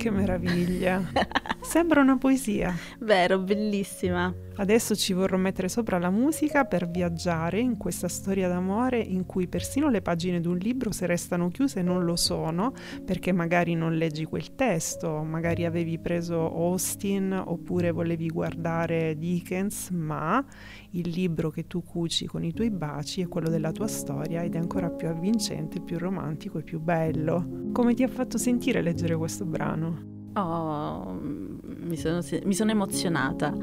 Che 0.02 0.10
meraviglia! 0.10 1.00
Sembra 1.62 2.02
una 2.02 2.18
poesia. 2.18 2.76
Vero, 3.02 3.38
bellissima. 3.38 4.34
Adesso 4.62 4.96
ci 4.96 5.14
vorrò 5.14 5.38
mettere 5.38 5.68
sopra 5.70 5.98
la 5.98 6.12
musica 6.12 6.66
per 6.66 6.88
viaggiare 6.88 7.60
in 7.60 7.78
questa 7.78 8.08
storia 8.08 8.48
d'amore 8.48 9.00
in 9.00 9.26
cui 9.26 9.48
persino 9.48 9.90
le 9.90 10.04
pagine 10.04 10.40
di 10.40 10.46
un 10.46 10.58
libro 10.58 10.92
se 10.92 11.08
restano 11.08 11.48
chiuse 11.48 11.82
non 11.82 12.06
lo 12.06 12.16
sono 12.16 12.72
perché 13.04 13.32
magari 13.32 13.74
non 13.74 13.96
leggi 13.96 14.24
quel 14.24 14.54
testo, 14.54 15.24
magari 15.24 15.66
avevi 15.66 15.98
preso 15.98 16.36
Austin 16.42 17.42
oppure 17.44 17.90
volevi 17.90 18.28
guardare 18.28 19.18
Dickens, 19.18 19.90
ma 19.90 20.46
il 20.92 21.10
libro 21.10 21.50
che 21.50 21.66
tu 21.66 21.84
cuci 21.84 22.28
con 22.28 22.44
i 22.44 22.54
tuoi 22.54 22.70
baci 22.70 23.22
è 23.22 23.28
quello 23.28 23.50
della 23.50 23.72
tua 23.72 23.88
storia 23.88 24.44
ed 24.44 24.54
è 24.54 24.60
ancora 24.60 24.92
più 24.92 25.08
avvincente, 25.08 25.82
più 25.82 25.98
romantico 25.98 26.60
e 26.60 26.64
più 26.64 26.80
bello. 26.80 27.72
Come 27.72 27.96
ti 27.96 28.04
ha 28.04 28.08
fatto 28.08 28.38
sentire 28.38 28.84
leggere 28.84 29.16
questo 29.16 29.44
brano? 29.44 30.10
Oh, 30.34 31.20
mi 31.92 31.98
sono, 31.98 32.22
mi 32.46 32.54
sono 32.54 32.72
emozionata. 32.72 33.54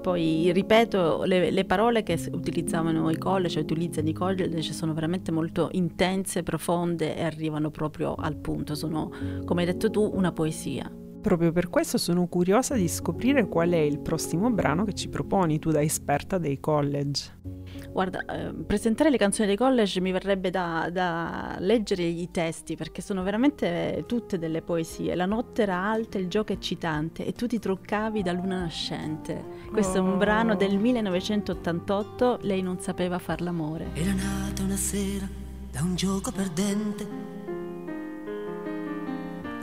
Poi 0.00 0.50
ripeto, 0.52 1.24
le, 1.24 1.50
le 1.50 1.64
parole 1.64 2.02
che 2.02 2.18
utilizzavano 2.32 3.10
i 3.10 3.18
college, 3.18 3.60
utilizzano 3.60 4.08
i 4.08 4.12
college, 4.12 4.72
sono 4.72 4.94
veramente 4.94 5.30
molto 5.30 5.68
intense, 5.72 6.42
profonde 6.42 7.16
e 7.16 7.22
arrivano 7.22 7.70
proprio 7.70 8.14
al 8.14 8.36
punto. 8.36 8.74
Sono, 8.74 9.10
come 9.44 9.60
hai 9.60 9.66
detto 9.66 9.90
tu, 9.90 10.10
una 10.14 10.32
poesia. 10.32 10.90
Proprio 11.20 11.52
per 11.52 11.70
questo 11.70 11.96
sono 11.96 12.26
curiosa 12.26 12.74
di 12.74 12.86
scoprire 12.88 13.48
qual 13.48 13.70
è 13.70 13.78
il 13.78 13.98
prossimo 13.98 14.50
brano 14.50 14.84
che 14.84 14.92
ci 14.92 15.08
proponi 15.08 15.58
tu 15.58 15.70
da 15.70 15.80
esperta 15.80 16.36
dei 16.36 16.60
college. 16.60 17.63
Guarda, 17.94 18.24
eh, 18.24 18.52
presentare 18.52 19.08
le 19.08 19.16
canzoni 19.16 19.46
dei 19.46 19.56
college 19.56 20.00
mi 20.00 20.10
verrebbe 20.10 20.50
da, 20.50 20.88
da 20.90 21.54
leggere 21.60 22.02
i 22.02 22.28
testi 22.32 22.74
perché 22.74 23.00
sono 23.00 23.22
veramente 23.22 24.02
tutte 24.08 24.36
delle 24.36 24.62
poesie. 24.62 25.14
La 25.14 25.26
notte 25.26 25.62
era 25.62 25.76
alta, 25.80 26.18
il 26.18 26.26
gioco 26.26 26.52
eccitante 26.52 27.24
e 27.24 27.32
tu 27.34 27.46
ti 27.46 27.60
truccavi 27.60 28.20
da 28.24 28.32
luna 28.32 28.58
nascente. 28.58 29.44
Questo 29.70 29.98
è 29.98 30.00
Oh. 30.00 30.04
un 30.04 30.18
brano 30.18 30.56
del 30.56 30.76
1988, 30.76 32.38
lei 32.42 32.62
non 32.62 32.80
sapeva 32.80 33.20
far 33.20 33.40
l'amore. 33.40 33.90
Era 33.94 34.12
nata 34.12 34.62
una 34.64 34.74
sera 34.76 35.28
da 35.70 35.80
un 35.82 35.94
gioco 35.94 36.32
perdente. 36.32 37.22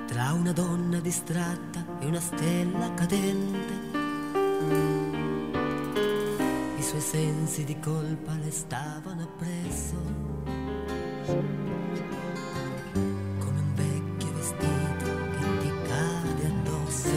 tra 0.08 0.34
una 0.34 0.52
donna 0.52 1.00
distratta 1.00 1.86
e 2.00 2.06
una 2.06 2.20
stella 2.20 2.94
cadente. 2.96 3.81
Suoi 6.92 7.24
sensi 7.24 7.64
di 7.64 7.80
colpa 7.80 8.34
le 8.34 8.52
stavano 8.52 9.22
appresso. 9.22 9.96
Come 13.40 13.60
un 13.60 13.74
vecchio 13.76 14.34
vestito 14.34 15.06
che 15.32 15.58
ti 15.62 15.72
cade 15.88 16.46
addosso. 16.48 17.16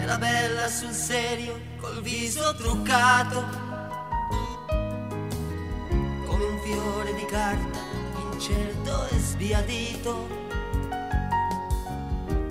Era 0.00 0.18
bella 0.18 0.66
sul 0.66 0.90
serio, 0.90 1.60
col 1.80 2.02
viso 2.02 2.56
truccato. 2.56 3.44
Come 6.26 6.44
un 6.44 6.58
fiore 6.64 7.14
di 7.14 7.24
carta, 7.26 7.78
incerto 8.32 9.06
e 9.10 9.18
sbiadito. 9.20 10.26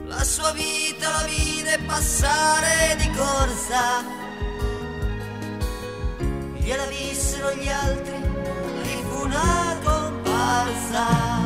La 0.06 0.24
sua 0.24 0.54
vita 0.54 1.10
la 1.10 1.24
vide 1.28 1.78
passare 1.86 2.96
di 2.96 3.10
corsa. 3.12 4.28
Gliela 6.70 6.86
vissero 6.86 7.52
gli 7.54 7.68
altri, 7.68 8.22
lei 8.84 9.04
fu 9.10 9.24
una 9.24 9.76
comparsa. 9.84 11.39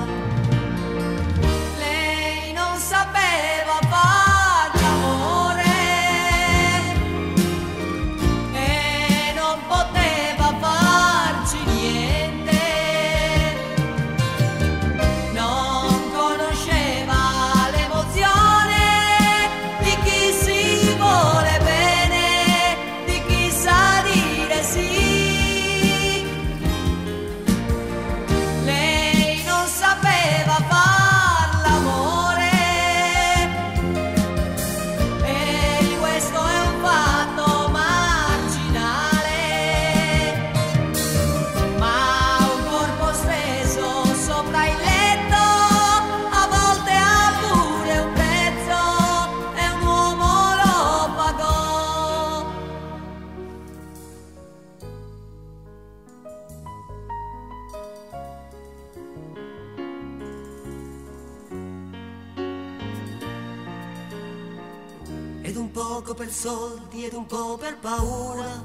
Poco 66.03 66.15
per 66.15 66.29
soldi 66.29 67.05
ed 67.05 67.13
un 67.13 67.25
po' 67.25 67.57
per 67.57 67.77
paura. 67.79 68.61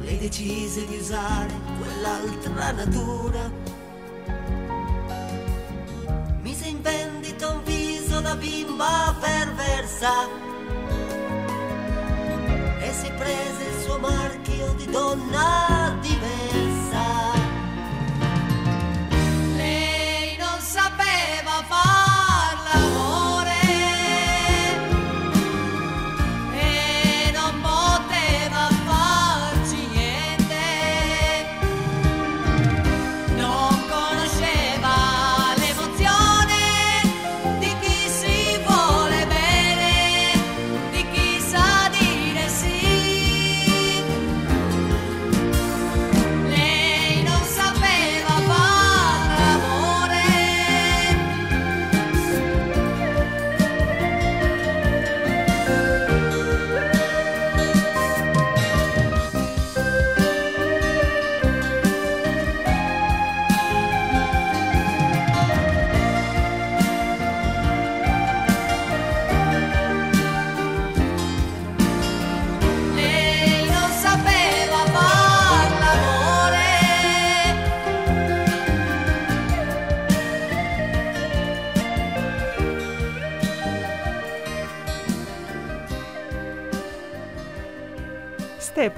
Lei 0.00 0.16
decise 0.16 0.86
di 0.86 0.96
usare 0.96 1.52
quell'altra 1.78 2.70
natura. 2.70 3.52
Mise 6.40 6.66
in 6.66 6.80
vendita 6.80 7.50
un 7.50 7.62
viso 7.62 8.20
da 8.20 8.34
bimba 8.36 9.14
perversa. 9.20 10.12
E 12.80 12.92
si 12.92 13.10
prese 13.18 13.64
il 13.64 13.82
suo 13.82 13.98
marchio 13.98 14.72
di 14.78 14.86
donna 14.86 15.77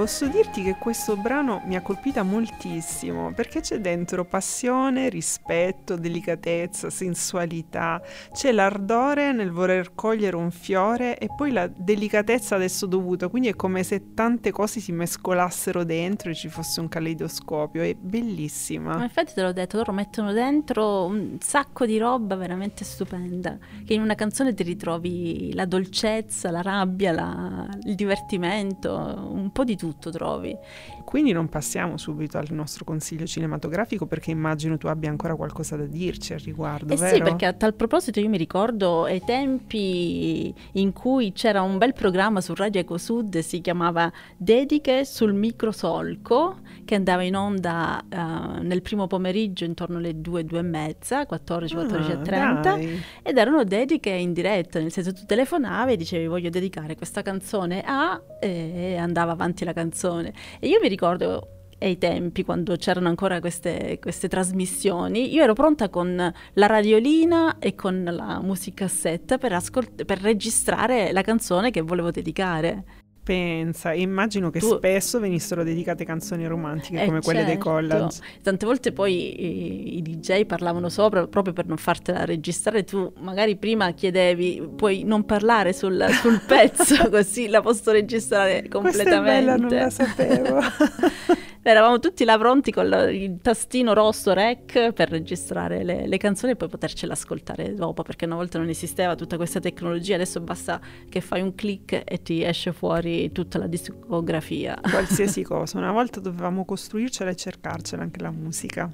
posso 0.00 0.28
dirti 0.28 0.62
che 0.62 0.76
questo 0.78 1.14
brano 1.14 1.60
mi 1.66 1.76
ha 1.76 1.82
colpita 1.82 2.22
moltissimo 2.22 3.34
perché 3.34 3.60
c'è 3.60 3.80
dentro 3.80 4.24
passione, 4.24 5.10
rispetto, 5.10 5.94
delicatezza, 5.94 6.88
sensualità, 6.88 8.00
c'è 8.32 8.50
l'ardore 8.50 9.32
nel 9.32 9.50
voler 9.50 9.94
cogliere 9.94 10.36
un 10.36 10.50
fiore 10.52 11.18
e 11.18 11.28
poi 11.36 11.52
la 11.52 11.66
delicatezza 11.66 12.54
adesso 12.54 12.86
dovuta, 12.86 13.28
quindi 13.28 13.48
è 13.48 13.54
come 13.54 13.82
se 13.82 14.14
tante 14.14 14.50
cose 14.52 14.80
si 14.80 14.90
mescolassero 14.90 15.84
dentro 15.84 16.30
e 16.30 16.34
ci 16.34 16.48
fosse 16.48 16.80
un 16.80 16.88
caleidoscopio, 16.88 17.82
è 17.82 17.92
Ma 17.92 18.08
bellissima. 18.08 19.02
infatti 19.02 19.34
te 19.34 19.42
l'ho 19.42 19.52
detto, 19.52 19.76
loro 19.76 19.92
mettono 19.92 20.32
dentro 20.32 21.04
un 21.04 21.36
sacco 21.40 21.84
di 21.84 21.98
roba 21.98 22.36
veramente 22.36 22.86
stupenda, 22.86 23.58
che 23.84 23.92
in 23.92 24.00
una 24.00 24.14
canzone 24.14 24.54
ti 24.54 24.62
ritrovi 24.62 25.52
la 25.52 25.66
dolcezza, 25.66 26.50
la 26.50 26.62
rabbia, 26.62 27.12
la- 27.12 27.68
il 27.82 27.94
divertimento, 27.94 29.28
un 29.30 29.50
po' 29.52 29.64
di 29.64 29.76
tutto 29.76 29.88
trovi. 29.98 30.56
Quindi 31.04 31.32
non 31.32 31.48
passiamo 31.48 31.96
subito 31.96 32.38
al 32.38 32.46
nostro 32.50 32.84
consiglio 32.84 33.26
cinematografico 33.26 34.06
perché 34.06 34.30
immagino 34.30 34.78
tu 34.78 34.86
abbia 34.86 35.10
ancora 35.10 35.34
qualcosa 35.34 35.76
da 35.76 35.84
dirci 35.86 36.32
al 36.32 36.38
riguardo, 36.40 36.92
Eh 36.92 36.96
vero? 36.96 37.16
sì, 37.16 37.22
perché 37.22 37.46
a 37.46 37.52
tal 37.52 37.74
proposito 37.74 38.20
io 38.20 38.28
mi 38.28 38.36
ricordo 38.38 39.04
ai 39.04 39.22
tempi 39.24 40.54
in 40.72 40.92
cui 40.92 41.32
c'era 41.32 41.62
un 41.62 41.78
bel 41.78 41.92
programma 41.92 42.40
su 42.40 42.54
Radio 42.54 42.80
Ecosud, 42.80 43.38
si 43.38 43.60
chiamava 43.60 44.10
Dediche 44.36 45.04
sul 45.04 45.32
microsolco, 45.34 46.58
che 46.84 46.94
andava 46.94 47.22
in 47.22 47.36
onda 47.36 48.02
eh, 48.08 48.62
nel 48.62 48.82
primo 48.82 49.06
pomeriggio 49.06 49.64
intorno 49.64 49.98
alle 49.98 50.20
2, 50.20 50.44
2 50.44 50.58
e 50.58 50.62
mezza, 50.62 51.26
14, 51.26 51.74
14 51.74 52.10
e 52.10 52.14
Ah, 52.14 52.18
30. 52.18 52.60
dai. 52.60 53.02
Ed 53.22 53.36
erano 53.38 53.64
dediche 53.64 54.10
in 54.10 54.32
diretta, 54.32 54.78
nel 54.78 54.92
senso 54.92 55.12
tu 55.12 55.24
telefonavi 55.26 55.92
e 55.92 55.96
dicevi 55.96 56.26
voglio 56.26 56.50
dedicare 56.50 56.94
questa 56.96 57.22
canzone 57.22 57.82
a 57.84 58.20
e 58.40 58.96
andava 58.96 59.32
avanti 59.32 59.64
la 59.64 59.69
canzone. 59.72 60.32
E 60.58 60.68
io 60.68 60.78
mi 60.80 60.88
ricordo 60.88 61.48
ai 61.80 61.98
tempi, 61.98 62.44
quando 62.44 62.76
c'erano 62.76 63.08
ancora 63.08 63.40
queste, 63.40 63.98
queste 64.00 64.28
trasmissioni, 64.28 65.32
io 65.32 65.42
ero 65.42 65.54
pronta 65.54 65.88
con 65.88 66.32
la 66.52 66.66
radiolina 66.66 67.58
e 67.58 67.74
con 67.74 68.04
la 68.04 68.40
musicassetta 68.42 69.38
per, 69.38 69.52
ascolt- 69.52 70.04
per 70.04 70.20
registrare 70.20 71.12
la 71.12 71.22
canzone 71.22 71.70
che 71.70 71.80
volevo 71.80 72.10
dedicare. 72.10 72.99
Pensa, 73.30 73.92
immagino 73.92 74.50
che 74.50 74.58
Tu- 74.58 74.76
spesso 74.76 75.20
venissero 75.20 75.62
dedicate 75.62 76.04
canzoni 76.04 76.46
romantiche 76.48 77.02
Eh, 77.02 77.06
come 77.06 77.20
quelle 77.20 77.44
dei 77.44 77.54
certo. 77.54 77.70
college. 77.70 78.18
Tante 78.42 78.66
volte 78.66 78.90
poi 78.90 79.40
i, 79.40 79.96
i 79.98 80.02
DJ 80.02 80.46
parlavano 80.46 80.88
sopra 80.88 81.26
proprio 81.28 81.52
per 81.52 81.66
non 81.66 81.76
fartela 81.76 82.24
registrare. 82.24 82.82
Tu 82.82 83.12
magari 83.20 83.54
prima 83.56 83.92
chiedevi, 83.92 84.70
puoi 84.74 85.04
non 85.04 85.24
parlare 85.24 85.72
sul, 85.72 86.04
sul 86.20 86.40
pezzo, 86.46 87.08
così 87.08 87.46
la 87.46 87.60
posso 87.60 87.92
registrare 87.92 88.66
Questa 88.66 88.66
è 88.66 88.68
completamente. 88.68 89.40
bella, 89.40 89.56
non 89.56 89.68
la 89.70 89.90
sapevo. 89.90 90.58
Eravamo 91.62 91.98
tutti 91.98 92.24
là 92.24 92.38
pronti 92.38 92.72
con 92.72 92.86
il 93.12 93.38
tastino 93.42 93.92
rosso 93.92 94.32
rec 94.32 94.92
per 94.92 95.10
registrare 95.10 95.84
le, 95.84 96.06
le 96.06 96.16
canzoni 96.16 96.52
e 96.52 96.56
poi 96.56 96.68
potercele 96.68 97.12
ascoltare 97.12 97.74
dopo, 97.74 98.02
perché 98.02 98.24
una 98.24 98.36
volta 98.36 98.58
non 98.58 98.70
esisteva 98.70 99.14
tutta 99.14 99.36
questa 99.36 99.60
tecnologia, 99.60 100.14
adesso 100.14 100.40
basta 100.40 100.80
che 101.08 101.20
fai 101.20 101.42
un 101.42 101.54
click 101.54 102.02
e 102.06 102.22
ti 102.22 102.42
esce 102.42 102.72
fuori 102.72 103.30
tutta 103.32 103.58
la 103.58 103.66
discografia. 103.66 104.78
Qualsiasi 104.80 105.42
cosa. 105.44 105.76
Una 105.76 105.92
volta 105.92 106.18
dovevamo 106.18 106.64
costruircela 106.64 107.28
e 107.28 107.36
cercarcela 107.36 108.02
anche 108.02 108.22
la 108.22 108.30
musica. 108.30 108.90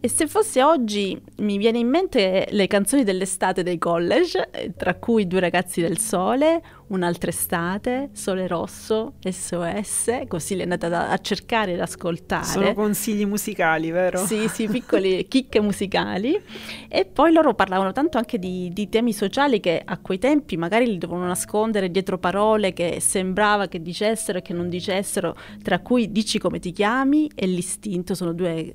E 0.00 0.08
se 0.08 0.26
fosse 0.26 0.62
oggi 0.62 1.20
mi 1.38 1.58
viene 1.58 1.78
in 1.78 1.88
mente 1.88 2.46
le 2.50 2.66
canzoni 2.66 3.04
dell'estate 3.04 3.62
dei 3.62 3.78
college, 3.78 4.48
eh, 4.50 4.72
tra 4.76 4.94
cui 4.94 5.26
Due 5.26 5.40
ragazzi 5.40 5.80
del 5.80 5.98
sole, 5.98 6.62
Un'altra 6.88 7.30
estate, 7.30 8.10
Sole 8.12 8.46
rosso, 8.46 9.14
SOS, 9.18 10.22
così 10.28 10.54
li 10.54 10.62
andate 10.62 10.86
a, 10.86 11.10
a 11.10 11.18
cercare 11.18 11.72
ed 11.72 11.80
ascoltare. 11.80 12.44
Sono 12.44 12.74
consigli 12.74 13.26
musicali, 13.26 13.90
vero? 13.90 14.24
Sì, 14.24 14.46
sì, 14.46 14.68
piccole 14.70 15.24
chicche 15.24 15.60
musicali. 15.60 16.40
E 16.88 17.04
poi 17.04 17.32
loro 17.32 17.54
parlavano 17.54 17.90
tanto 17.90 18.18
anche 18.18 18.38
di, 18.38 18.70
di 18.72 18.88
temi 18.88 19.12
sociali 19.12 19.58
che 19.58 19.82
a 19.84 19.98
quei 19.98 20.18
tempi 20.18 20.56
magari 20.56 20.86
li 20.86 20.98
dovevano 20.98 21.26
nascondere 21.26 21.90
dietro 21.90 22.18
parole 22.18 22.72
che 22.72 23.00
sembrava 23.00 23.66
che 23.66 23.82
dicessero 23.82 24.38
e 24.38 24.42
che 24.42 24.52
non 24.52 24.68
dicessero, 24.68 25.36
tra 25.62 25.80
cui 25.80 26.12
Dici 26.12 26.38
come 26.38 26.60
ti 26.60 26.70
chiami 26.70 27.28
e 27.34 27.46
L'istinto, 27.46 28.14
sono 28.14 28.32
due 28.32 28.72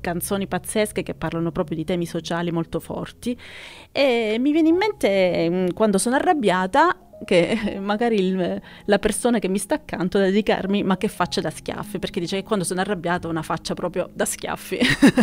canzoni 0.00 0.46
pazzesche 0.46 1.02
che 1.02 1.14
parlano 1.14 1.50
proprio 1.52 1.76
di 1.76 1.84
temi 1.84 2.06
sociali 2.06 2.50
molto 2.52 2.80
forti 2.80 3.36
e 3.92 4.36
mi 4.38 4.52
viene 4.52 4.68
in 4.68 4.76
mente 4.76 5.48
mm, 5.50 5.66
quando 5.74 5.98
sono 5.98 6.16
arrabbiata 6.16 6.96
che 7.22 7.76
magari 7.82 8.16
il- 8.16 8.62
la 8.86 8.98
persona 8.98 9.38
che 9.40 9.48
mi 9.48 9.58
sta 9.58 9.74
accanto 9.74 10.16
da 10.16 10.24
dedicarmi 10.24 10.82
ma 10.82 10.96
che 10.96 11.08
faccia 11.08 11.42
da 11.42 11.50
schiaffi 11.50 11.98
perché 11.98 12.18
dice 12.18 12.36
che 12.36 12.42
quando 12.42 12.64
sono 12.64 12.80
arrabbiata 12.80 13.26
ho 13.26 13.30
una 13.30 13.42
faccia 13.42 13.74
proprio 13.74 14.08
da 14.14 14.24
schiaffi 14.24 14.78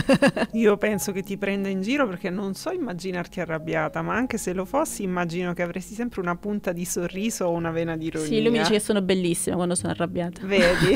Io 0.54 0.78
penso 0.78 1.12
che 1.12 1.24
ti 1.24 1.38
prenda 1.38 1.70
in 1.70 1.82
giro 1.82 2.08
perché 2.08 2.30
non 2.30 2.54
so 2.54 2.72
immaginarti 2.72 3.40
arrabbiata, 3.40 4.02
ma 4.04 4.16
anche 4.16 4.38
se 4.38 4.54
lo 4.54 4.66
fossi 4.66 5.02
immagino 5.04 5.54
che 5.54 5.64
avresti 5.64 5.96
sempre 5.96 6.22
una 6.22 6.36
punta 6.36 6.72
di 6.72 6.86
sorriso 6.86 7.46
o 7.46 7.52
una 7.52 7.72
vena 7.72 7.98
di 7.98 8.06
ironia. 8.06 8.28
sì 8.28 8.42
lui 8.44 8.52
mi 8.52 8.60
dice 8.60 8.72
che 8.74 8.80
sono 8.80 9.02
bellissima 9.02 9.56
quando 9.56 9.74
sono 9.74 9.92
arrabbiata 9.92 10.42
Vedi? 10.46 10.94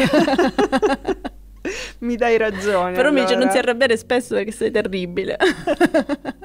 Mi 2.02 2.16
dai 2.16 2.38
ragione. 2.38 2.96
però 2.96 3.12
mi 3.12 3.22
dice 3.22 3.34
non 3.34 3.44
allora. 3.44 3.52
si 3.54 3.58
arrabbiare 3.60 3.98
spesso 3.98 4.36
perché 4.36 4.52
sei 4.52 4.72
terribile 4.72 5.38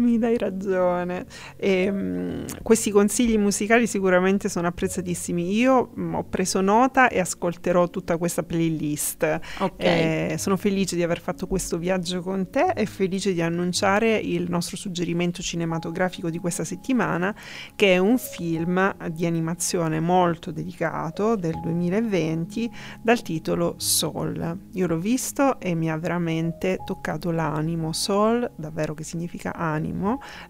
Mi 0.02 0.18
dai 0.18 0.38
ragione. 0.38 1.26
Ehm, 1.56 2.44
questi 2.62 2.90
consigli 2.90 3.36
musicali 3.36 3.86
sicuramente 3.86 4.48
sono 4.48 4.66
apprezzatissimi. 4.66 5.52
Io 5.56 5.92
mm, 5.98 6.14
ho 6.14 6.24
preso 6.24 6.60
nota 6.62 7.08
e 7.08 7.20
ascolterò 7.20 7.88
tutta 7.90 8.16
questa 8.16 8.42
playlist. 8.42 9.40
ok 9.58 9.72
Eh, 9.76 10.34
sono 10.38 10.56
felice 10.56 10.96
di 10.96 11.02
aver 11.02 11.20
fatto 11.20 11.46
questo 11.46 11.76
viaggio 11.76 12.22
con 12.22 12.48
te 12.50 12.72
e 12.74 12.86
felice 12.86 13.34
di 13.34 13.42
annunciare 13.42 14.16
il 14.16 14.48
nostro 14.48 14.76
suggerimento 14.76 15.42
cinematografico 15.42 16.30
di 16.30 16.38
questa 16.38 16.64
settimana, 16.64 17.34
che 17.76 17.94
è 17.94 17.98
un 17.98 18.16
film 18.16 18.94
di 19.10 19.26
animazione 19.26 20.00
molto 20.00 20.50
delicato 20.50 21.36
del 21.36 21.58
2020 21.60 22.70
dal 23.02 23.20
titolo 23.20 23.74
Soul. 23.76 24.58
Io 24.72 24.86
l'ho 24.86 24.98
visto 24.98 25.60
e 25.60 25.74
mi 25.74 25.90
ha 25.90 25.96
veramente 25.98 26.78
toccato 26.84 27.30
l'animo. 27.30 27.92
Soul, 27.92 28.50
davvero 28.56 28.94
che 28.94 29.04
significa 29.04 29.54
animo, 29.54 29.89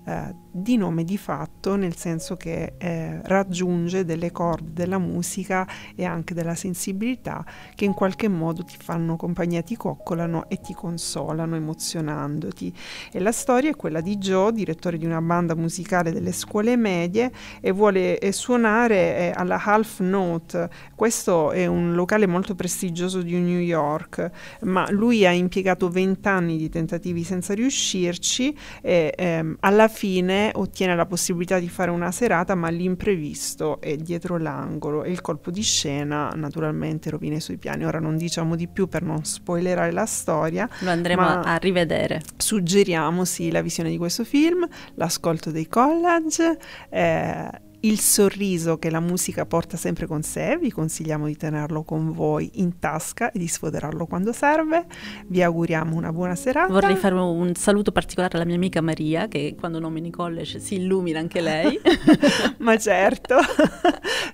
eh, 0.04 0.34
di 0.52 0.76
nome 0.76 1.04
di 1.04 1.16
fatto, 1.16 1.76
nel 1.76 1.96
senso 1.96 2.36
che 2.36 2.74
eh, 2.78 3.20
raggiunge 3.22 4.04
delle 4.04 4.32
corde 4.32 4.72
della 4.72 4.98
musica 4.98 5.66
e 5.94 6.04
anche 6.04 6.34
della 6.34 6.54
sensibilità 6.54 7.44
che 7.74 7.84
in 7.84 7.94
qualche 7.94 8.28
modo 8.28 8.64
ti 8.64 8.76
fanno 8.78 9.16
compagnia, 9.16 9.62
ti 9.62 9.76
coccolano 9.76 10.48
e 10.48 10.60
ti 10.60 10.74
consolano 10.74 11.56
emozionandoti. 11.56 12.74
E 13.12 13.20
la 13.20 13.32
storia 13.32 13.70
è 13.70 13.76
quella 13.76 14.00
di 14.00 14.16
Joe, 14.16 14.52
direttore 14.52 14.98
di 14.98 15.06
una 15.06 15.20
banda 15.20 15.54
musicale 15.54 16.12
delle 16.12 16.32
scuole 16.32 16.76
medie 16.76 17.30
e 17.60 17.70
vuole 17.72 18.18
eh, 18.18 18.32
suonare 18.32 19.16
eh, 19.16 19.32
alla 19.34 19.62
Half 19.62 20.00
Note. 20.00 20.68
Questo 20.94 21.52
è 21.52 21.66
un 21.66 21.94
locale 21.94 22.26
molto 22.26 22.54
prestigioso 22.54 23.22
di 23.22 23.38
New 23.38 23.60
York, 23.60 24.30
ma 24.62 24.90
lui 24.90 25.26
ha 25.26 25.30
impiegato 25.30 25.88
20 25.88 26.28
anni 26.28 26.56
di 26.56 26.68
tentativi 26.68 27.22
senza 27.22 27.54
riuscirci 27.54 28.56
e 28.82 29.12
ehm, 29.38 29.56
alla 29.60 29.88
fine 29.88 30.50
ottiene 30.54 30.94
la 30.94 31.06
possibilità 31.06 31.58
di 31.58 31.68
fare 31.68 31.90
una 31.90 32.10
serata, 32.10 32.54
ma 32.54 32.68
l'imprevisto 32.68 33.80
è 33.80 33.96
dietro 33.96 34.38
l'angolo 34.38 35.04
e 35.04 35.10
il 35.10 35.20
colpo 35.20 35.50
di 35.50 35.62
scena 35.62 36.30
naturalmente 36.34 37.10
rovina 37.10 37.36
i 37.36 37.40
suoi 37.40 37.58
piani. 37.58 37.84
Ora 37.84 37.98
non 37.98 38.16
diciamo 38.16 38.56
di 38.56 38.68
più 38.68 38.88
per 38.88 39.02
non 39.02 39.24
spoilerare 39.24 39.92
la 39.92 40.06
storia, 40.06 40.68
lo 40.80 40.90
andremo 40.90 41.22
a 41.22 41.56
rivedere 41.56 42.22
suggeriamo 42.36 43.24
sì 43.24 43.50
la 43.50 43.62
visione 43.62 43.90
di 43.90 43.96
questo 43.96 44.24
film, 44.24 44.66
l'ascolto 44.94 45.50
dei 45.50 45.68
collage, 45.68 46.58
eh, 46.88 47.50
il 47.80 48.00
sorriso 48.00 48.78
che 48.78 48.90
la 48.90 49.00
musica 49.00 49.46
porta 49.46 49.76
sempre 49.76 50.06
con 50.06 50.22
sé, 50.22 50.58
vi 50.60 50.70
consigliamo 50.70 51.26
di 51.26 51.36
tenerlo 51.36 51.82
con 51.82 52.12
voi 52.12 52.50
in 52.54 52.78
tasca 52.78 53.30
e 53.30 53.38
di 53.38 53.48
sfoderarlo 53.48 54.06
quando 54.06 54.32
serve. 54.32 54.86
Vi 55.26 55.42
auguriamo 55.42 55.96
una 55.96 56.12
buona 56.12 56.34
serata. 56.34 56.72
vorrei 56.72 56.96
fare 56.96 57.14
un 57.14 57.54
saluto 57.54 57.92
particolare 57.92 58.36
alla 58.36 58.44
mia 58.44 58.56
amica 58.56 58.80
Maria 58.80 59.28
che 59.28 59.54
quando 59.58 59.78
nomini 59.78 60.10
college 60.10 60.58
si 60.58 60.76
illumina 60.76 61.18
anche 61.18 61.40
lei 61.40 61.78
Ma 62.58 62.76
certo, 62.76 63.36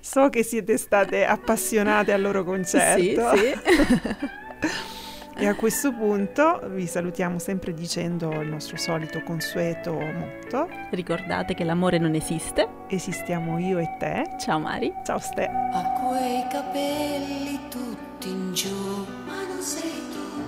so 0.01 0.29
che 0.29 0.43
siete 0.43 0.77
state 0.77 1.25
appassionate 1.25 2.11
al 2.11 2.21
loro 2.21 2.43
concerto. 2.43 3.35
sì, 3.35 3.53
sì. 3.53 4.96
E 5.39 5.45
a 5.45 5.53
questo 5.53 5.93
punto 5.93 6.59
vi 6.71 6.87
salutiamo 6.87 7.37
sempre 7.37 7.71
dicendo 7.71 8.41
il 8.41 8.49
nostro 8.49 8.75
solito 8.75 9.21
consueto 9.21 9.93
motto: 9.93 10.67
ricordate 10.89 11.53
che 11.53 11.63
l'amore 11.63 11.99
non 11.99 12.15
esiste 12.15 12.67
esistiamo 12.87 13.59
io 13.59 13.77
e 13.77 13.87
te. 13.99 14.23
ciao 14.39 14.57
Mari 14.59 14.91
Ciao 15.05 15.19
Ste. 15.19 15.43
Ha 15.45 15.91
quei 16.01 16.43
capelli 16.49 17.59
tutti 17.69 18.29
in 18.29 18.51
giù, 18.53 19.05
ma 19.27 19.45
non 19.47 19.61
sei 19.61 20.01
tu, 20.11 20.41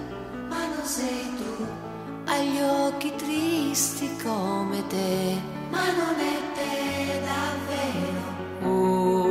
ma 0.47 0.65
non 0.65 0.83
sei 0.83 1.35
tu. 1.37 1.67
Ha 2.25 2.39
gli 2.39 2.59
occhi 2.59 3.13
tristi 3.15 4.09
come 4.23 4.87
te, 4.87 5.35
ma 5.69 5.85
non 5.85 6.15
è 6.17 6.41
te 6.55 7.21
davvero. 7.25 8.37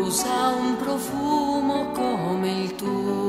Usa 0.06 0.54
un 0.54 0.76
profumo 0.76 1.90
come 1.90 2.62
il 2.62 2.76
tuo, 2.76 3.27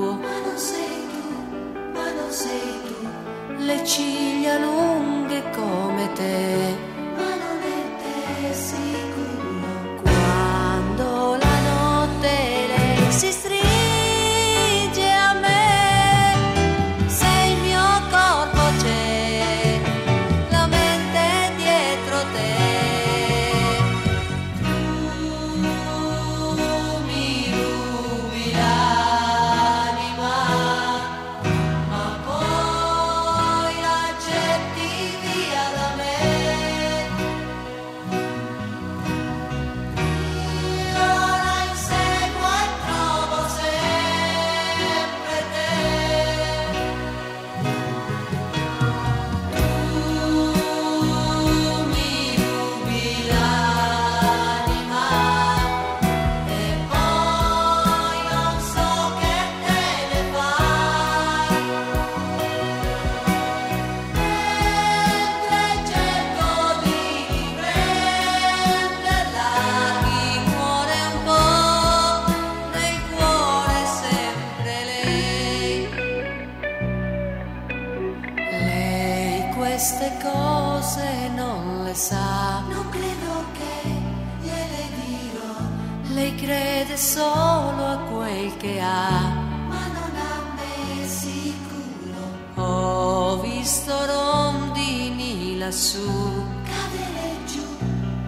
su 95.80 96.46
cadereggio, 96.66 97.64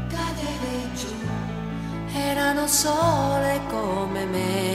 cadereggio, 0.08 1.14
erano 2.14 2.66
sole 2.66 3.60
come 3.70 4.26
me. 4.26 4.71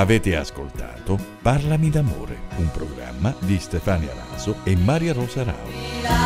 Avete 0.00 0.34
ascoltato 0.34 1.18
Parlami 1.42 1.90
d'amore, 1.90 2.38
un 2.56 2.70
programma 2.70 3.34
di 3.40 3.58
Stefania 3.58 4.14
Raso 4.14 4.60
e 4.64 4.74
Maria 4.74 5.12
Rosa 5.12 5.42
Rao. 5.42 6.19